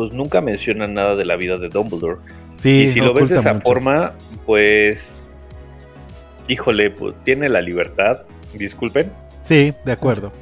[0.00, 2.20] pues nunca menciona nada de la vida de Dumbledore
[2.54, 3.64] Sí, y si lo ves de esa mucho.
[3.66, 4.14] forma
[4.46, 5.22] pues
[6.48, 8.22] híjole pues tiene la libertad
[8.54, 10.32] disculpen Sí, de acuerdo.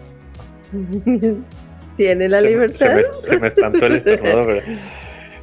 [1.96, 2.86] Tiene la Se libertad.
[2.86, 4.62] Se, me, se me espantó el estornudo, pero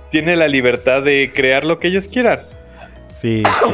[0.10, 2.40] tiene la libertad de crear lo que ellos quieran.
[3.10, 3.74] Sí, sí.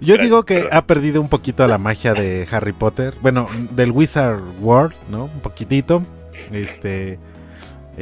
[0.00, 3.14] Yo digo que ha perdido un poquito la magia de Harry Potter.
[3.20, 5.24] Bueno, del Wizard World, ¿no?
[5.24, 6.02] Un poquitito.
[6.52, 7.18] Este.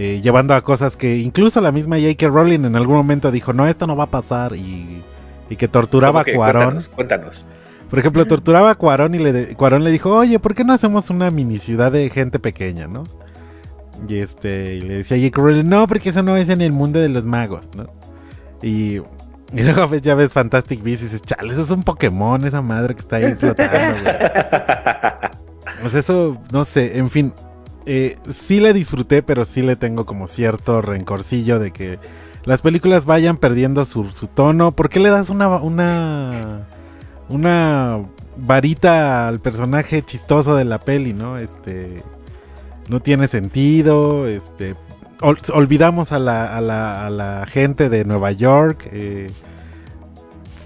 [0.02, 2.28] Eh, llevando a cosas que incluso la misma J.K.
[2.28, 4.56] Rowling en algún momento dijo, no, esto no va a pasar.
[4.56, 5.02] Y,
[5.50, 6.36] y que torturaba a ¿Cómo que?
[6.36, 6.62] Cuarón.
[6.62, 7.46] Cuéntanos, cuéntanos.
[7.90, 10.72] Por ejemplo, torturaba a Cuarón y le de- Cuarón le dijo, oye, ¿por qué no
[10.72, 13.04] hacemos una mini ciudad de gente pequeña, no?
[14.08, 15.42] Y este, y le decía a J.K.
[15.42, 17.86] Rowling, no, porque eso no es en el mundo de los magos, ¿no?
[18.62, 19.02] Y,
[19.52, 22.62] Y luego ves, ya ves Fantastic Beasts y dices, chale, eso es un Pokémon, esa
[22.62, 24.14] madre que está ahí flotando, güey.
[25.82, 27.32] Pues eso, no sé, en fin.
[27.92, 31.98] Eh, sí le disfruté, pero sí le tengo como cierto rencorcillo de que
[32.44, 34.70] las películas vayan perdiendo su, tono.
[34.70, 36.68] ¿Por qué le das una, una,
[37.28, 37.98] una
[38.36, 41.36] varita al personaje chistoso de la peli, no?
[41.36, 42.04] Este,
[42.88, 44.76] no tiene sentido, este,
[45.20, 49.32] ol- olvidamos a la, a la, a la gente de Nueva York, eh,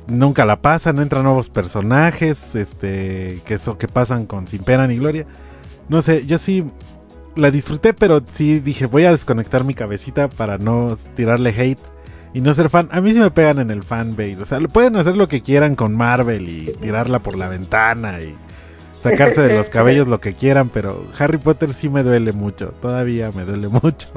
[0.09, 4.99] nunca la pasan, entran nuevos personajes, este, que eso que pasan con sin pena ni
[4.99, 5.27] gloria.
[5.89, 6.65] No sé, yo sí
[7.37, 11.81] la disfruté, pero sí dije, voy a desconectar mi cabecita para no tirarle hate
[12.33, 12.89] y no ser fan.
[12.93, 15.43] A mí sí me pegan en el fanbase, o sea, lo- pueden hacer lo que
[15.43, 18.35] quieran con Marvel y tirarla por la ventana y
[18.99, 23.31] sacarse de los cabellos lo que quieran, pero Harry Potter sí me duele mucho, todavía
[23.33, 24.09] me duele mucho.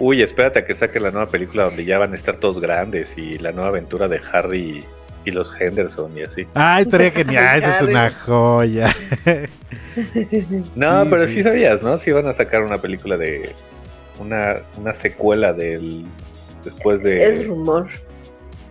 [0.00, 3.16] Uy, espérate a que saque la nueva película donde ya van a estar todos grandes
[3.16, 4.84] y la nueva aventura de Harry
[5.26, 6.46] y los Henderson y así.
[6.54, 8.88] Ah, estaría genial, esa es una joya.
[10.74, 11.34] No, Sí, pero sí.
[11.34, 11.42] sí.
[11.42, 11.96] sabías, ¿no?
[11.98, 13.54] Sí van a sacar una película de
[14.20, 16.04] una, una secuela del
[16.64, 17.88] después de Es rumor.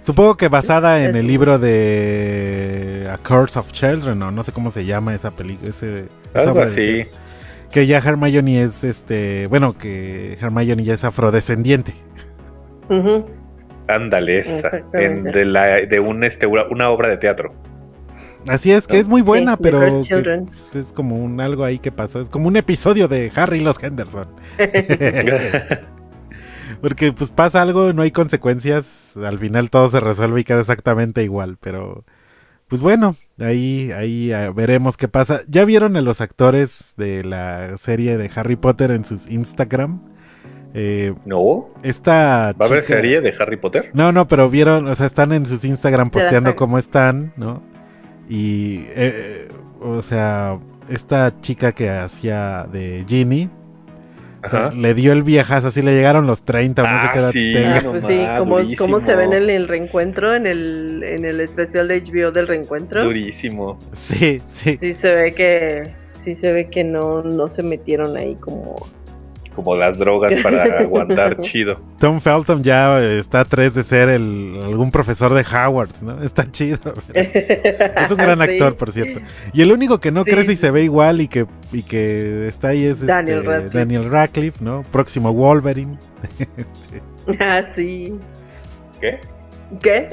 [0.02, 4.70] Supongo que basada en el libro de A Curse of Children, o no sé cómo
[4.70, 7.06] se llama esa película, ese esa algo así.
[7.72, 11.96] que ya Hermione es este, bueno, que Hermione ya es afrodescendiente.
[12.90, 13.26] Ujú.
[13.88, 14.72] Ándale, esa.
[14.94, 17.54] En, de, la, de un, este, una, obra de teatro.
[18.48, 21.80] Así es, que es muy buena, Sí, pero que, pues, es como un algo ahí
[21.80, 24.28] que pasó, es como un episodio de Harry y los Henderson.
[26.82, 31.24] Porque pues pasa algo, no hay consecuencias, al final todo se resuelve y queda exactamente
[31.24, 32.04] igual, pero
[32.68, 35.42] pues bueno, ahí ahí ah, veremos qué pasa.
[35.48, 40.02] ¿Ya vieron a los actores de la serie de Harry Potter en sus Instagram?
[40.78, 43.92] Eh, no, esta ¿va a haber chica- serie de Harry Potter?
[43.94, 47.64] No, no, pero vieron, o sea, están en sus Instagram posteando cómo están, ¿no?
[48.28, 49.48] Y, eh,
[49.80, 50.58] o sea,
[50.90, 53.50] esta chica que hacía de Ginny,
[54.44, 54.72] o sea, Ajá.
[54.76, 57.32] le dio el viejazo, así le llegaron los 30, o no sé Ah, qué edad
[57.32, 57.54] sí.
[57.54, 57.78] tenga.
[57.78, 58.78] Ah, no pues sí, como, durísimo.
[58.86, 62.48] como se ve en el, el reencuentro, en el, en el especial de HBO del
[62.48, 63.04] reencuentro.
[63.06, 63.80] Durísimo.
[63.94, 64.76] Sí, sí.
[64.78, 68.88] Sí se ve que, sí se ve que no, no se metieron ahí como
[69.56, 71.80] Como las drogas para aguantar chido.
[72.00, 76.22] Tom Felton ya está a tres de ser el, algún profesor de Howard, ¿no?
[76.22, 76.78] Está chido.
[77.14, 78.52] Es un gran Sí.
[78.52, 79.22] actor, por cierto.
[79.54, 80.32] Y el único que no Sí.
[80.32, 83.78] crece y se ve igual y que, y que está ahí es Daniel este, Radcliffe.
[83.78, 84.84] Daniel Radcliffe, ¿no?
[84.92, 85.98] Próximo Wolverine.
[86.58, 87.02] Este,
[87.40, 88.14] Ah, sí.
[89.02, 89.20] ¿Qué?
[89.82, 90.08] ¿Qué?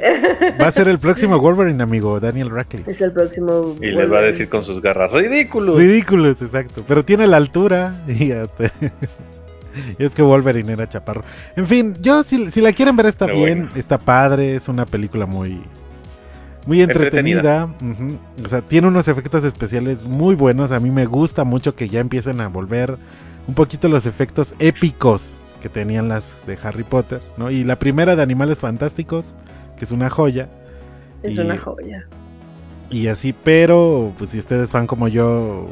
[0.60, 2.90] va a ser el próximo Wolverine, amigo, Daniel Radcliffe.
[2.90, 3.76] es el próximo.
[3.82, 5.76] Y les va a decir con sus garras, ridículos.
[5.76, 6.82] Ridículos, exacto.
[6.88, 8.72] Pero tiene la altura y hasta...
[9.98, 11.22] y es que Wolverine era chaparro.
[11.56, 13.76] En fin, yo si, si la quieren ver está Pero bien, bueno.
[13.76, 15.60] está padre, es una película muy...
[16.64, 17.68] Muy entretenida.
[18.44, 20.70] O sea, tiene unos efectos especiales muy buenos.
[20.70, 22.98] A mí me gusta mucho que ya empiecen a volver
[23.48, 27.50] un poquito los efectos épicos que tenían las de Harry Potter, ¿no?
[27.50, 29.38] Y la primera de Animales Fantásticos,
[29.76, 30.48] que es una joya.
[31.24, 32.06] Es y- una joya.
[32.90, 35.66] y así, pero pues si ustedes fan como yo,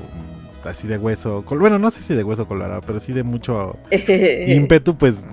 [0.65, 3.77] así de hueso, bueno, no sé si de hueso colorado, pero sí de mucho
[4.47, 5.27] ímpetu, pues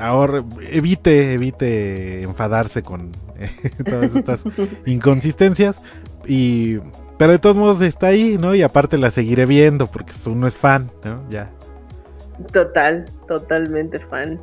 [0.00, 3.50] ahora evite, evite enfadarse con eh,
[3.88, 4.44] todas estas
[4.86, 5.80] inconsistencias
[6.26, 6.78] y
[7.16, 8.54] pero de todos modos está ahí, ¿no?
[8.54, 11.28] Y aparte la seguiré viendo porque uno es fan, ¿no?
[11.28, 11.50] Ya.
[12.52, 14.40] Total, totalmente fan.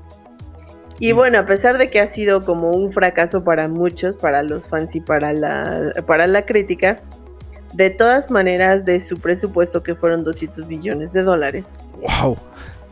[1.00, 4.44] Y Y- bueno, a pesar de que ha sido como un fracaso para muchos, para
[4.44, 7.02] los fans y para la, para la crítica,
[7.76, 11.68] de todas maneras, de su presupuesto que fueron 200 millones de dólares,
[12.22, 12.38] Wow.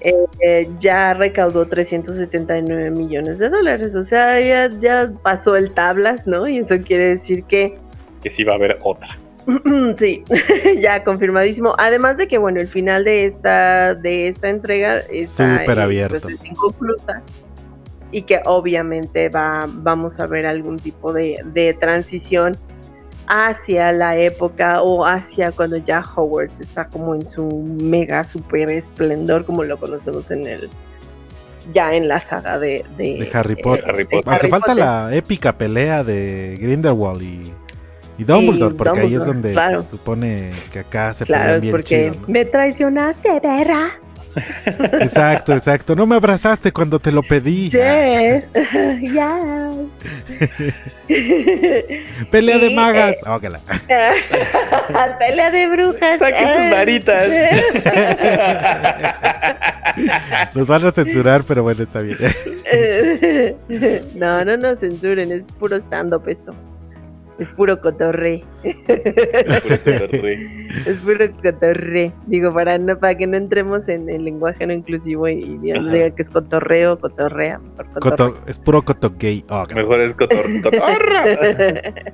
[0.01, 3.95] eh, ya recaudó 379 millones de dólares.
[3.95, 6.47] O sea, ya, ya pasó el tablas, ¿no?
[6.47, 7.75] Y eso quiere decir que
[8.21, 9.17] Que sí va a haber otra.
[9.97, 10.23] sí,
[10.81, 11.75] ya confirmadísimo.
[11.77, 16.19] Además de que, bueno, el final de esta, de esta entrega está Súper eh, abierto.
[16.21, 17.21] pues, es inconclusa.
[18.11, 22.55] Y que obviamente va, vamos a ver algún tipo de, de transición
[23.27, 27.47] hacia la época o hacia cuando ya Hogwarts está como en su
[27.81, 30.69] mega super esplendor, como lo conocemos en el
[31.73, 33.89] ya en la saga de, de, De Harry Potter.
[33.89, 34.23] Harry Potter.
[34.25, 34.85] Aunque Harry falta Potter.
[34.85, 37.53] la épica pelea de Grindelwald y,
[38.17, 39.81] y Dumbledore, Y porque ahí es donde claro.
[39.81, 42.27] se supone que acá se Claro, pelean es bien porque chido, ¿no?
[42.27, 43.91] me traicionaste, Berra.
[44.99, 45.95] Exacto, exacto.
[45.95, 47.69] No me abrazaste cuando te lo pedí.
[47.69, 48.45] Yes.
[49.01, 50.73] yes.
[52.31, 53.17] Pelea de magas.
[53.25, 53.59] Ógala.
[55.19, 56.19] Pelea de brujas.
[56.19, 57.29] Saquen sus varitas.
[60.55, 62.17] Nos van a censurar, pero bueno, está bien.
[64.15, 66.55] no, no nos censuren, es puro stand-up esto.
[67.39, 68.43] Es puro cotorre.
[68.63, 69.77] Puro
[70.07, 70.67] cotorre.
[70.85, 72.11] Es puro cotorre.
[72.27, 75.91] Digo, para no, para que no entremos en el lenguaje no inclusivo y, y Dios
[75.91, 77.57] diga que es cotorreo, cotorrea.
[77.59, 78.01] mejor cotorre.
[78.33, 79.43] Coto- es puro coto gay.
[79.49, 81.23] Oh, Mejor es cotor- cotorra.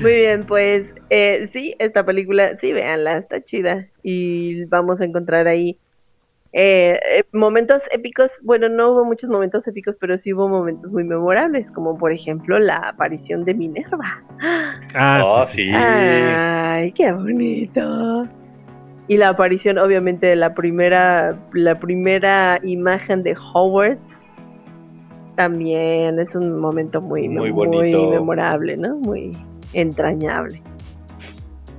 [0.00, 3.86] Muy bien, pues eh, sí, esta película, sí, véanla, está chida.
[4.02, 5.78] Y vamos a encontrar ahí
[6.56, 8.30] eh, eh, momentos épicos.
[8.42, 12.58] Bueno, no hubo muchos momentos épicos, pero sí hubo momentos muy memorables, como por ejemplo
[12.60, 14.22] la aparición de Minerva.
[14.94, 15.70] Ah, Oh, sí.
[15.74, 18.28] Ay, qué bonito.
[19.08, 24.24] Y la aparición, obviamente, de la primera, la primera imagen de Hogwarts
[25.34, 28.94] también es un momento muy, Muy memorable, ¿no?
[28.98, 29.36] Muy
[29.72, 30.62] entrañable.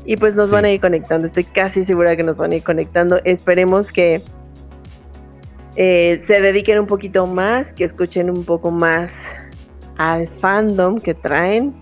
[0.06, 0.54] Y pues nos Sí.
[0.54, 3.20] van a ir conectando, estoy casi segura que nos van a ir conectando.
[3.24, 4.22] Esperemos que
[5.76, 9.14] eh, se dediquen un poquito más, que escuchen un poco más
[9.98, 11.74] al fandom que traen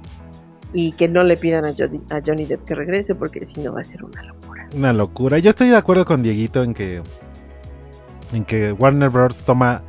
[0.73, 3.73] y que no le pidan a Johnny, a Johnny Depp que regrese porque si no
[3.73, 4.67] va a ser una locura.
[4.75, 5.37] Una locura.
[5.39, 7.01] Yo estoy de acuerdo con Dieguito en que
[8.33, 9.43] en que Warner Bros.
[9.43, 9.83] toma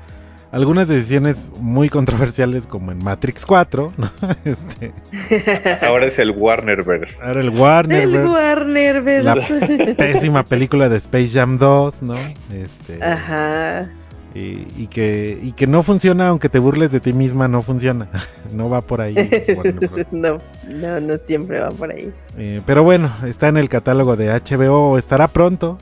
[0.55, 4.11] algunas decisiones muy controversiales como en Matrix 4, ¿no?
[4.45, 4.93] Este,
[5.83, 7.17] Ahora es el Warnerverse.
[7.25, 8.33] ahora el Warner El Bros.
[8.33, 9.35] Warner, La
[9.97, 12.15] pésima película de Space Jam 2, ¿no?
[12.53, 13.91] Este, Ajá.
[14.33, 18.09] y, y que y que no funciona aunque te burles de ti misma, no funciona.
[18.53, 19.15] no va por ahí.
[20.13, 20.39] No,
[20.69, 22.13] no, no siempre va por ahí.
[22.39, 25.79] Eh, pero bueno, está en el catálogo de HBO, estará pronto.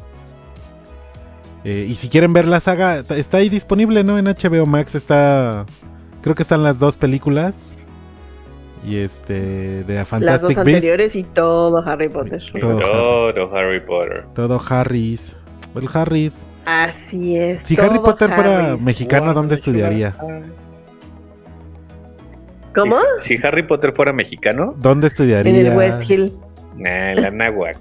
[1.64, 4.18] Eh, y si quieren ver la saga, está ahí disponible, ¿no?
[4.18, 5.64] En HBO Max está.
[6.20, 7.76] Creo que están las dos películas.
[8.84, 9.84] Y este.
[9.84, 10.10] De A Las
[10.42, 10.68] dos Fantastic Beast.
[10.76, 12.42] anteriores y todo Harry Potter.
[12.60, 12.80] Todo
[13.32, 14.24] Todo Harry Potter.
[14.34, 15.36] Todo Harris.
[15.76, 16.44] El Harris.
[16.64, 17.62] Así es.
[17.62, 20.16] Si Harry Potter fuera mexicano, ¿dónde estudiaría?
[22.74, 22.96] ¿Cómo?
[23.20, 25.72] Si Harry Potter fuera mexicano, ¿Dónde En estudiaría?
[25.72, 26.32] el West Hill.
[26.76, 27.76] nah, en la Nahuac.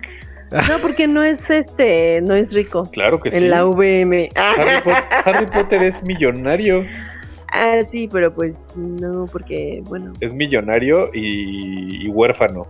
[0.51, 2.89] No, porque no es este, no es rico.
[2.91, 3.37] Claro que sí.
[3.37, 4.29] En la VM.
[4.35, 4.91] Harry, Po-
[5.25, 6.85] Harry Potter es millonario.
[7.53, 10.13] Ah, sí, pero pues no, porque, bueno.
[10.19, 12.67] Es millonario y, y huérfano.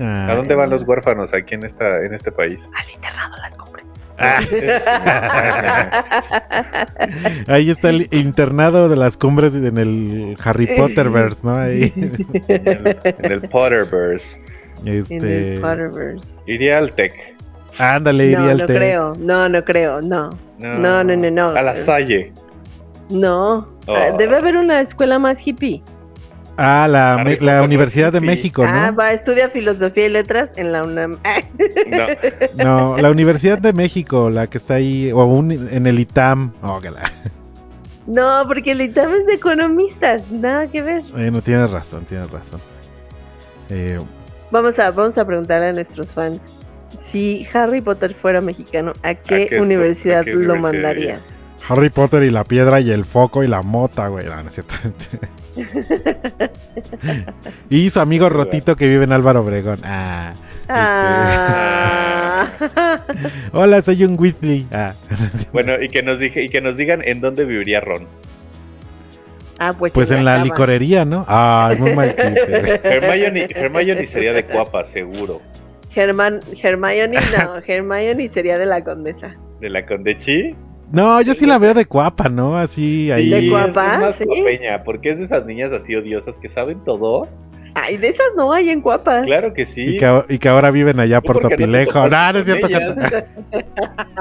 [0.00, 2.68] Ah, ¿A dónde van los huérfanos aquí en esta en este país?
[2.76, 3.86] Al internado las compras.
[7.48, 11.56] Ahí está el internado de las cumbres en el Harry Potterverse, ¿no?
[11.56, 11.92] Ahí.
[12.48, 14.40] En el, en el Potterverse.
[14.84, 15.54] En Este.
[15.56, 16.28] el Potterverse.
[16.46, 17.12] Iría al Tec.
[17.78, 18.74] Ándale, No, iría al no té.
[18.74, 19.12] creo.
[19.18, 20.00] No, no creo.
[20.02, 20.30] No.
[20.58, 21.48] No, no, no, no.
[21.50, 22.32] A la Salle.
[23.08, 23.68] No.
[23.86, 23.94] Oh.
[23.94, 25.82] Ah, Debe haber una escuela más hippie.
[26.58, 28.96] Ah, la, me- la no Universidad de México, Ah, ¿no?
[28.96, 31.18] va, estudia filosofía y letras en la UNAM.
[32.56, 36.52] No, No, la Universidad de México, la que está ahí, o un- en el ITAM.
[36.62, 37.10] Oh, que la-
[38.06, 40.22] No, porque el ITAM es de economistas.
[40.30, 41.02] Nada que ver.
[41.12, 42.60] Bueno, tienes razón, tienes razón.
[43.70, 43.98] Eh,
[44.50, 46.56] Vamos a, vamos a preguntarle a nuestros fans.
[46.98, 51.20] Si Harry Potter fuera mexicano, ¿a qué, universidad a qué lo universidad mandarías?
[51.68, 54.26] Harry Potter y la piedra y el foco y la mota, güey.
[54.26, 54.74] No, no es cierto.
[57.70, 59.80] y su amigo Rotito que vive en Álvaro Obregón.
[59.84, 60.34] Ah.
[60.68, 62.48] Ah.
[63.52, 64.66] Hola, soy un Weasley.
[64.72, 64.94] Ah.
[65.52, 68.08] bueno, y que nos dije, y que nos digan en dónde viviría Ron.
[69.62, 71.26] Ah, pues, Pues en la licorería, ¿no?
[71.28, 72.80] Ah, es muy mal chiste.
[72.82, 75.42] Hermione, Hermione sería de Cuapa, seguro.
[75.90, 79.36] Germán, Hermione, no, Hermione sería de la condesa.
[79.60, 80.56] De la Condechi.
[80.90, 82.56] No, yo sí la veo de cuapa, ¿no?
[82.56, 83.28] Así ahí.
[83.28, 83.94] ¿De Cuapa?
[83.94, 84.24] Es más ¿Sí?
[84.24, 87.28] cuapeña, porque es de esas niñas así odiosas que saben todo.
[87.74, 89.22] Ay, de esas no hay en Cuapa.
[89.22, 89.82] Claro que sí.
[89.82, 92.08] Y que, y que ahora viven allá por no Topilejo.
[92.08, 92.68] No, no es cierto.
[92.68, 93.24] Katza.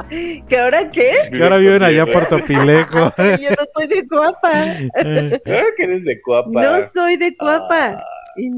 [0.48, 1.12] ¿Que ahora qué?
[1.32, 2.26] Que ahora viven allá por.
[2.28, 3.12] Topilejo.
[3.18, 4.52] Yo no soy de Cuapa.
[5.44, 6.62] Claro que eres de Cuapa.
[6.62, 7.98] No soy de Cuapa.
[7.98, 8.04] Ah,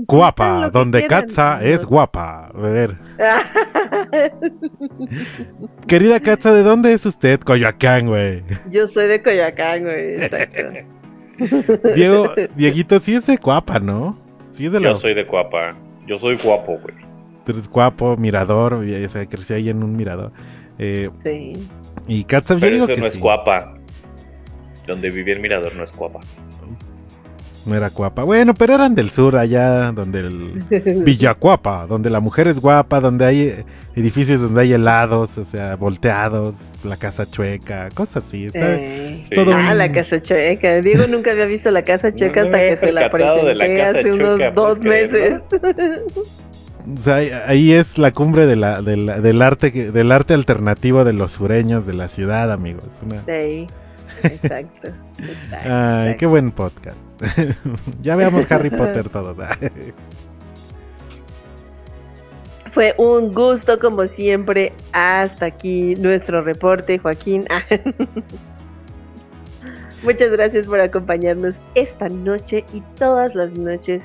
[0.07, 1.07] Guapa, que donde.
[1.07, 2.51] Katza es guapa.
[2.53, 2.97] A ver.
[5.87, 7.39] Querida Katza, ¿de dónde es usted?
[7.39, 8.43] Coyoacán, güey.
[8.69, 10.15] Yo soy de Coyoacán, güey.
[10.15, 10.61] Exacto.
[11.95, 14.17] Diego, Dieguito sí es de guapa, ¿no?
[14.51, 14.95] Sí es de Yo la.
[14.95, 15.75] soy de Cuapa.
[16.07, 16.95] Yo soy guapo, güey.
[17.45, 18.83] Tú eres guapo, mirador.
[18.87, 20.31] y- O sea, creció ahí en un mirador.
[20.77, 21.67] Eh, Sí.
[22.07, 23.17] y Katza, yo digo eso que no es.
[23.17, 23.75] Cuapa.
[24.87, 26.19] Donde vivía el mirador no es Cuapa.
[27.65, 28.23] No era guapa.
[28.23, 30.63] Bueno, pero eran del sur, allá donde el.
[31.05, 35.75] Villacuapa, donde la mujer es guapa, donde hay eh, edificios donde hay helados, o sea,
[35.75, 38.45] volteados, la casa chueca, cosas así.
[38.45, 39.15] Está, Eh.
[39.17, 39.35] Sí.
[39.35, 40.81] todo Ah, un- la casa chueca.
[40.81, 43.99] Diego nunca había visto la casa chueca No hasta que se la presenté la casa
[43.99, 45.41] hace unos chueca, dos ¿puedes meses.
[46.93, 47.15] o sea,
[47.47, 51.13] ahí- es la cumbre de la, de la- del arte que- del arte alternativo de
[51.13, 52.97] los sureños de la ciudad, amigos.
[53.05, 53.67] Una- Sí.
[54.23, 54.89] Exacto.
[55.17, 56.17] exacto, Ay, exacto.
[56.19, 56.99] qué buen podcast.
[58.01, 59.37] ya veamos Harry Potter todos.
[62.73, 64.73] Fue un gusto como siempre.
[64.93, 67.45] Hasta aquí nuestro reporte, Joaquín.
[70.03, 74.03] Muchas gracias por acompañarnos esta noche y todas las noches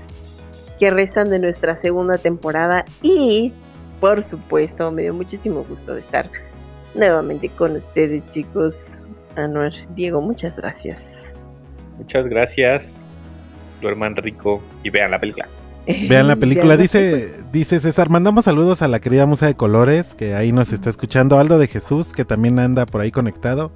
[0.79, 2.85] que restan de nuestra segunda temporada.
[3.03, 3.53] Y,
[4.01, 6.29] por supuesto, me dio muchísimo gusto de estar
[6.95, 9.06] nuevamente con ustedes, chicos.
[9.37, 11.33] Anuar, Diego, muchas gracias.
[11.99, 13.03] Muchas gracias.
[13.81, 15.49] Duerman rico y vean la película.
[16.09, 16.77] Vean la película.
[16.77, 20.91] Dice, dice César, mandamos saludos a la querida Musa de Colores, que ahí nos está
[20.91, 21.39] escuchando.
[21.39, 23.71] Aldo de Jesús, que también anda por ahí conectado.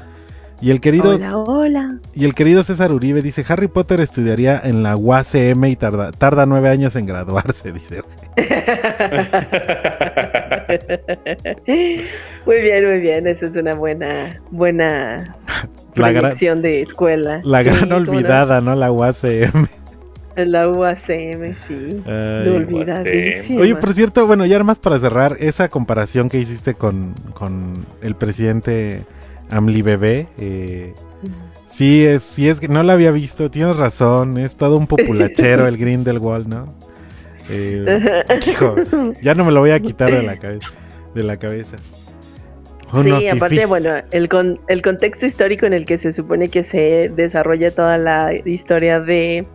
[0.63, 1.99] Y el querido, Hola, hola.
[2.13, 6.45] y el querido César Uribe dice, Harry Potter estudiaría en la UACM y tarda, tarda
[6.45, 8.03] nueve años en graduarse, dice.
[12.47, 13.27] muy bien, muy bien.
[13.27, 15.37] Eso es una buena, buena
[15.95, 17.41] La gran, de escuela.
[17.45, 18.77] la Sí, gran olvidada, ¿no?
[18.77, 19.67] La UACM.
[20.37, 22.03] La UACM, sí.
[22.07, 23.57] Ay.
[23.59, 28.15] Oye, por cierto, bueno, ya más para cerrar, esa comparación que hiciste con, con el
[28.15, 29.05] presidente
[29.51, 30.94] Amli Bebé, eh,
[31.66, 35.66] sí es, sí es que no la había visto, tienes razón, es todo un populachero
[35.66, 36.74] el Grindelwald, ¿no?
[37.48, 38.76] Eh, hijo,
[39.20, 40.68] ya no me lo voy a quitar de la cabeza.
[41.14, 41.76] De la cabeza.
[42.92, 43.68] Unos Sí, aparte, fifís.
[43.68, 47.98] bueno, el, con, el contexto histórico en el que se supone que se desarrolla toda
[47.98, 49.46] la historia de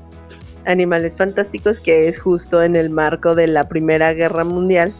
[0.65, 4.95] Animales Fantásticos, que es justo en el marco de la Primera Guerra Mundial.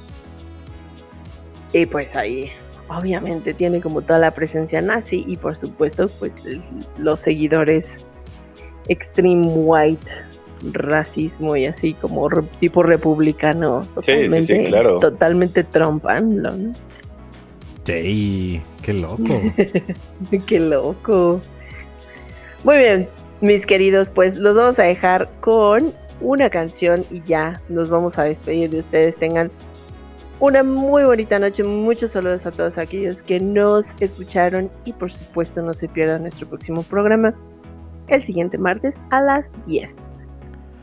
[1.74, 2.52] Y pues ahí,
[2.90, 6.34] obviamente, tiene como toda la presencia nazi y por supuesto, pues
[6.98, 8.00] los seguidores
[8.88, 10.06] extreme white,
[10.72, 15.00] racismo y así como re- tipo republicano, Sí, sí, sí, totalmente, claro.
[15.00, 16.74] totalmente trompando, ¿no?
[17.84, 19.42] Sí, qué loco.
[20.48, 21.40] Qué loco.
[22.64, 23.08] Muy bien,
[23.42, 28.24] mis queridos, pues los vamos a dejar con una canción y ya nos vamos a
[28.24, 29.16] despedir de ustedes.
[29.18, 29.52] Tengan
[30.40, 31.64] una muy bonita noche.
[31.64, 36.48] Muchos saludos a todos aquellos que nos escucharon y por supuesto no se pierdan nuestro
[36.48, 37.34] próximo programa
[38.08, 39.96] el siguiente martes a las 10.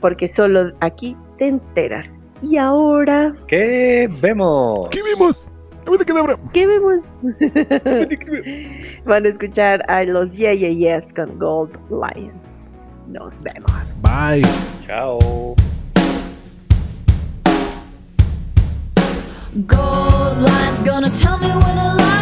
[0.01, 2.13] Porque solo aquí te enteras.
[2.41, 4.89] Y ahora, ¿Qué vemos?
[4.91, 5.51] ¿Qué vimos?
[5.87, 6.37] Abacadabra.
[6.53, 7.01] ¿qué vemos?
[9.05, 12.33] Van a escuchar a los Yeah Yeah Yes con Gold Lion.
[13.09, 13.73] Nos vemos.
[14.03, 14.43] Bye.
[14.87, 15.55] Chao.
[19.53, 22.22] Gold line's gonna tell me where the light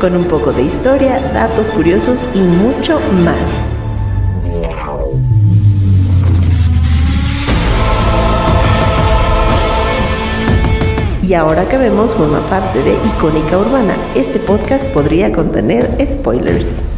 [0.00, 3.36] con un poco de historia, datos curiosos y mucho más.
[11.22, 16.95] Y ahora que vemos forma parte de Icónica Urbana, este podcast podría contener spoilers.